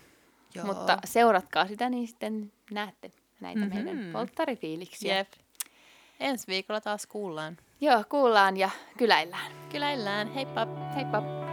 [0.56, 0.66] joo.
[0.66, 3.70] mutta seuratkaa sitä, niin sitten näette näitä Mhm.
[3.74, 3.86] mm-hmm.
[3.86, 5.18] meidän polttarifiiliksiä.
[5.18, 5.28] Jep.
[6.20, 7.58] Ensi viikolla taas kuullaan.
[7.82, 9.52] Joo, kuullaan ja kyläillään.
[9.72, 10.68] Kyläillään, heippa!
[10.96, 11.49] Heippa!